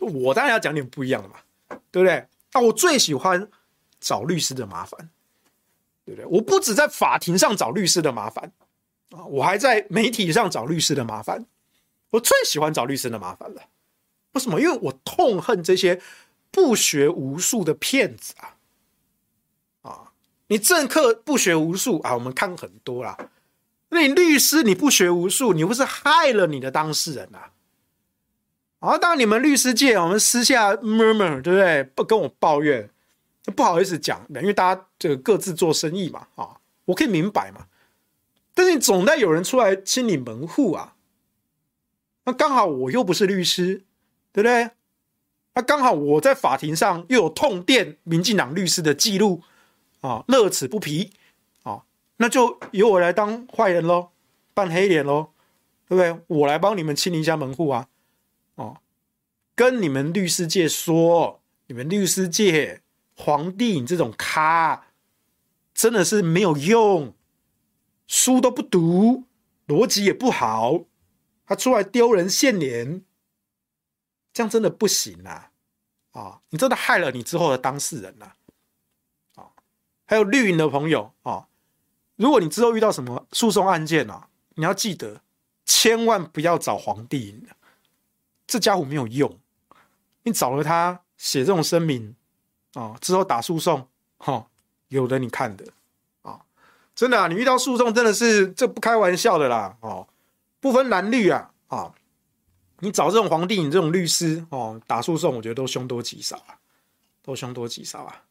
[0.00, 1.34] 我当然要讲点不一样的嘛，
[1.90, 2.24] 对不对？
[2.52, 3.46] 啊，我最喜欢
[4.00, 5.10] 找律师的麻烦，
[6.04, 6.26] 对不对？
[6.26, 8.52] 我不止在法庭上找律师的麻烦
[9.10, 11.46] 啊，我还在媒体上找律师的麻烦。
[12.10, 13.62] 我最喜欢找律师的麻烦了。
[14.32, 14.60] 为什么？
[14.60, 16.00] 因为我痛恨这些
[16.50, 18.56] 不学无术的骗子啊！
[19.82, 20.12] 啊，
[20.46, 23.30] 你政客不学无术啊，我们看很多啦。
[23.90, 27.52] 那你律师你不学无术，你不是害了你的当事人啊？
[28.80, 31.82] 啊，当你们律师界，我们私下 murmur，对不对？
[31.82, 32.90] 不跟我抱怨，
[33.52, 37.66] 不好意思讲，因为大家这个各自做生意嘛，啊，我可以明白嘛。
[38.54, 40.94] 但是你总得有人出来清理门户啊。
[42.24, 43.84] 那刚好我又不是律师，
[44.32, 44.70] 对不对？
[45.54, 49.42] 那刚好我在法庭上又有痛电民进党律师的记录
[50.02, 51.12] 啊，乐此不疲
[51.62, 51.84] 啊，
[52.18, 54.10] 那就由我来当坏人喽，
[54.54, 55.30] 扮黑脸喽，
[55.88, 56.20] 对不对？
[56.38, 57.88] 我来帮你们清理一下门户啊。
[58.56, 58.76] 哦，
[59.54, 62.82] 跟你们律师界说，你们律师界
[63.18, 64.86] 黄帝你这种咖，
[65.74, 67.14] 真的是没有用，
[68.06, 69.24] 书都不读，
[69.66, 70.84] 逻辑也不好，
[71.44, 73.02] 他出来丢人现脸，
[74.32, 75.50] 这样真的不行啊！
[76.12, 78.32] 啊、你真的害了你之后的当事人呐！
[79.34, 79.50] 啊、
[80.06, 81.48] 还有绿营的朋友啊、
[82.14, 85.22] 如果你之后遇到什么诉讼案件啊，你要记得
[85.64, 87.44] 千万不要找黄帝。
[88.46, 89.38] 这家伙没有用，
[90.22, 92.14] 你找了他写这种声明
[92.74, 93.88] 啊，之后打诉讼，
[94.18, 94.46] 哈，
[94.88, 95.64] 有的你看的
[96.22, 96.40] 啊，
[96.94, 100.06] 真的啊，你遇到诉讼真的是这不开玩笑的啦，哦，
[100.60, 101.94] 不分蓝绿啊，啊，
[102.80, 106.58] 你找这种皇帝你这种律师哦，打诉讼，我觉得都凶多吉少啊，
[107.22, 108.22] 都凶多吉少啊。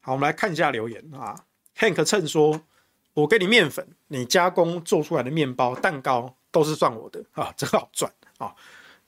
[0.00, 1.44] 好，我们来看一下留言啊
[1.76, 2.60] ，Hank 称说，
[3.14, 8.12] 我给你面粉，你加工做出来的面包、蛋糕都是算我的啊，真好赚。
[8.38, 8.54] 啊，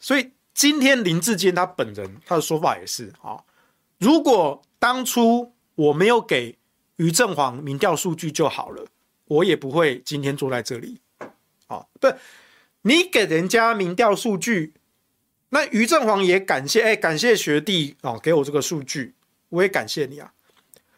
[0.00, 3.40] 所以今天林志坚他本人他的说法也是啊，
[3.98, 6.56] 如果当初我没有给
[6.96, 8.86] 于正煌民调数据就好了，
[9.26, 11.00] 我也不会今天坐在这里。
[11.66, 12.14] 啊，对，
[12.82, 14.72] 你给人家民调数据，
[15.50, 19.14] 那于正煌也感谢，哎，感谢学弟哦，给我这个数据，
[19.50, 20.32] 我也感谢你啊。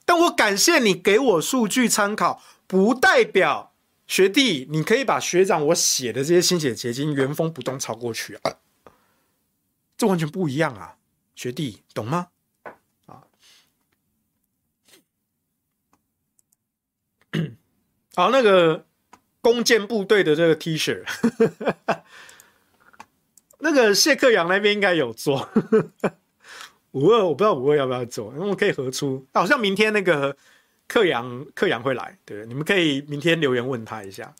[0.05, 3.73] 但我感谢你给我数据参考，不代表
[4.07, 8.55] 学弟你可以把学长我写的这些心血结晶原封不动抄过去啊。
[9.97, 10.97] 这完全不一样啊，
[11.35, 12.29] 学弟懂吗？
[18.15, 18.85] 好，那个
[19.41, 21.05] 弓箭部队的这个 T 恤。
[23.63, 25.51] 那个谢克阳那边应该有做，
[26.93, 29.27] 五二我不知道五二要不要做，那我可以合出。
[29.35, 30.35] 好像明天那个
[30.89, 34.35] 克阳克阳会来，对，你们可以明天留言问他一下。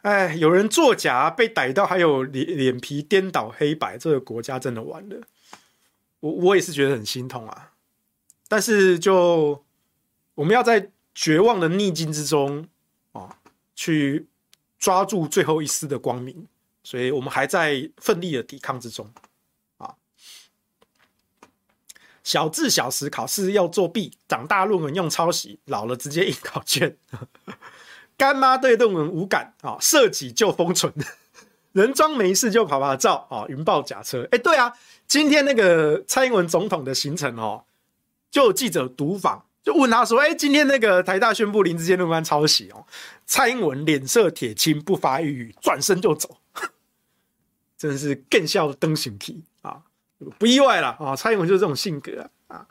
[0.00, 5.20] 哎，有人作假被逮到，还有脸脸皮颠倒黑白，这个国家真的完了。
[6.20, 7.71] 我我也是觉得很心痛啊，
[8.52, 9.64] 但是就
[10.34, 12.68] 我们要在绝望的逆境之中
[13.12, 13.38] 啊
[13.74, 14.26] 去。
[14.82, 16.48] 抓住最后一丝的光明，
[16.82, 19.08] 所以我们还在奋力的抵抗之中。
[19.78, 19.94] 啊，
[22.24, 26.96] 小智小时考试要作弊，长大论文用抄袭，老了直接印考卷。
[28.18, 30.92] 干妈对论文无感啊，设计就封存，
[31.70, 34.26] 人装没事就跑跑照啊，云豹假车。
[34.32, 34.76] 哎，对啊，
[35.06, 37.64] 今天那个蔡英文总统的行程哦，
[38.32, 39.44] 就有记者读访。
[39.62, 42.84] 就问他说：“哎，今天那个台大宣布林志坚论文抄袭哦。”
[43.24, 46.38] 蔡英文脸色铁青，不发一语，转身就走，
[47.78, 49.82] 真的是更笑登行体啊！
[50.36, 51.14] 不意外了啊！
[51.14, 52.66] 蔡英文就是这种性格啊！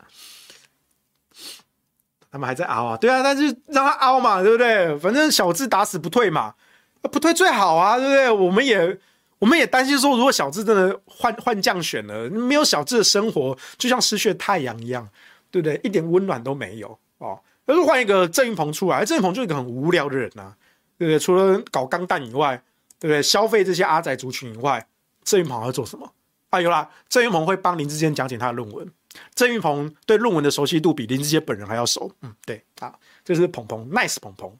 [2.29, 4.97] 他们还在凹啊，对啊，那就让他凹嘛，对不对？
[4.97, 6.55] 反正小智打死不退嘛，
[7.03, 8.29] 不退最好啊，对不对？
[8.29, 8.99] 我们也
[9.39, 15.07] 我们也担心说，如果小智真的换换将选了，没有小智的生活，就像失去太阳一样。
[15.51, 15.79] 对不对？
[15.83, 17.39] 一点温暖都没有哦。
[17.65, 20.57] 要是换一个郑云鹏出来，郑云鹏就是一个很无聊的人呐、啊，
[20.97, 21.19] 对不对？
[21.19, 22.55] 除了搞钢弹以外，
[22.99, 23.21] 对不对？
[23.21, 24.87] 消费这些阿宅族群以外，
[25.23, 26.11] 郑云鹏要做什么？
[26.49, 28.91] 啊，有啦，郑云鹏会帮林志坚讲解他的论文。
[29.35, 32.11] 郑云鹏对论文的熟悉度比林志坚本人还要熟。
[32.21, 34.57] 嗯，对啊，这是鹏鹏，nice 鹏鹏。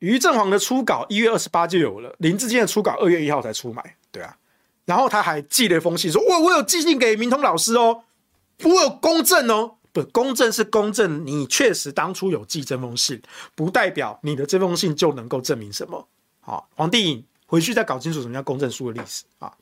[0.00, 4.36] 于正煌的初稿一月二十八就有了，林志坚的初稿二月一号才出来，对啊。
[4.86, 8.04] 然后他还寄了一封信，说：“我我有寄信给明通老师哦，
[8.62, 13.20] 我有公证哦，不，公证是公证，你确实当初有寄这封信，
[13.56, 16.06] 不代表你的这封信就能够证明什么。
[16.40, 19.52] 好，黄帝颖回去再搞清楚什么叫公证书的历史啊！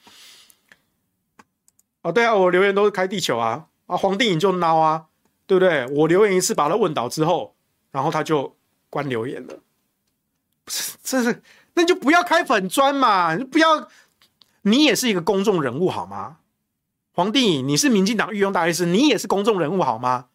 [2.03, 5.07] 啊，对啊，我留言都是开地球啊，啊，黄帝颖就孬啊，
[5.47, 5.87] 对不对？
[5.87, 7.55] 我留言一次把他问倒之后，
[7.91, 8.55] 然后他就
[8.91, 9.55] 关留言了，
[10.67, 13.89] 不是，这是那就不要开粉砖嘛，不要。”
[14.67, 16.39] 你也是一个公众人物好吗？
[17.13, 20.29] 黄帝，你是民进党御用大律师，你也是公众人物好吗？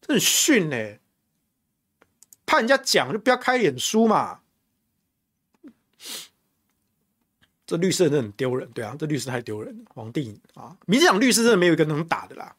[0.00, 0.76] 这很逊呢、
[2.44, 4.40] 怕人家讲就不要开脸书嘛。
[7.64, 9.84] 这律师真的很丢人，对啊，这律师太丢人了。
[9.94, 12.56] 黄帝啊，民进党律师真的没有一个能打的啦。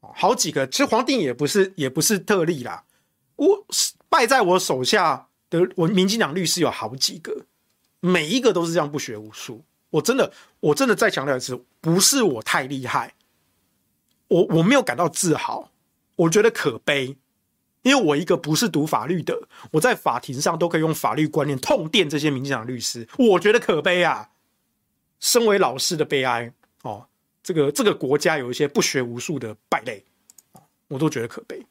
[0.00, 2.84] 好几个，其实黄帝也不是也不是特例啦。
[3.36, 3.66] 我
[4.08, 7.44] 败在我手下的我民进党律师有好几个，
[8.00, 9.62] 每一个都是这样不学无术。
[9.90, 13.14] 我真的，我真的再强调一次，不是我太厉害，
[14.28, 15.70] 我我没有感到自豪，
[16.16, 17.16] 我觉得可悲，
[17.82, 24.30] 因为我一个不是读法律的，我在法庭上都可以用法律观念痛电这些民进党律师，我觉得可悲啊！
[25.18, 27.06] 身为老师的悲哀哦，
[27.42, 30.04] 这个这个国家有一些不学无术的败类，
[30.88, 31.66] 我都觉得可悲，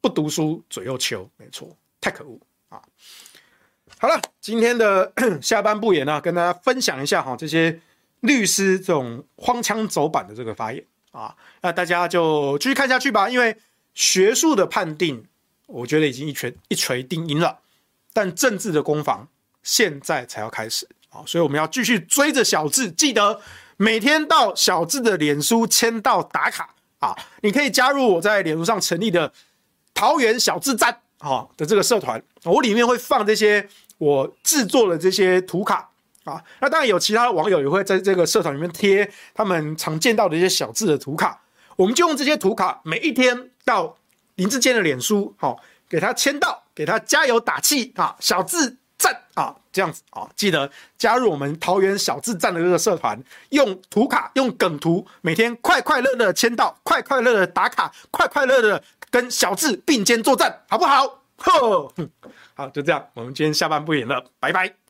[0.00, 2.40] 不读书嘴又秋，没错，太可恶
[2.70, 2.82] 啊！
[4.04, 7.80] 好了，今天的 下半部也呢，跟大家分享一下哈，这些
[8.20, 13.30] 律师这种荒腔走板的这个发言啊，那大家就继续看下去吧。
[13.30, 13.56] 因为
[13.94, 15.24] 学术的判定，
[15.64, 17.60] 我觉得已经一锤一锤定音了，
[18.12, 19.26] 但政治的攻防
[19.62, 23.40] 现在才要开始啊，所以我们要继续追着小智，记得
[23.78, 29.32] 每天到小智的脸书签到打卡啊，你可以加入我在脸书上成立的
[29.94, 33.66] 桃园小智站啊的这个社团，我里面会放这些。
[33.98, 35.88] 我制作了这些图卡
[36.24, 41.40] 啊，那当然有其他的网友也会在这个社团里面贴他们常见到的一些小字的图卡。
[41.76, 43.96] 我们就用这些图卡，每一天到
[44.36, 53.20] 林志坚的脸书，好，给他签到，给他加油打气啊，小字赞啊，这样子啊，记得加入我们桃园小智站的这个社团，
[53.50, 58.80] 用图卡，用梗图，每天快快乐乐签到，快快乐乐打卡，快快乐乐
[59.10, 61.22] 跟小智并肩作战，好不好？
[61.38, 61.92] 呵。
[62.54, 64.83] 好，就这样，我们今天下半部演了，拜拜。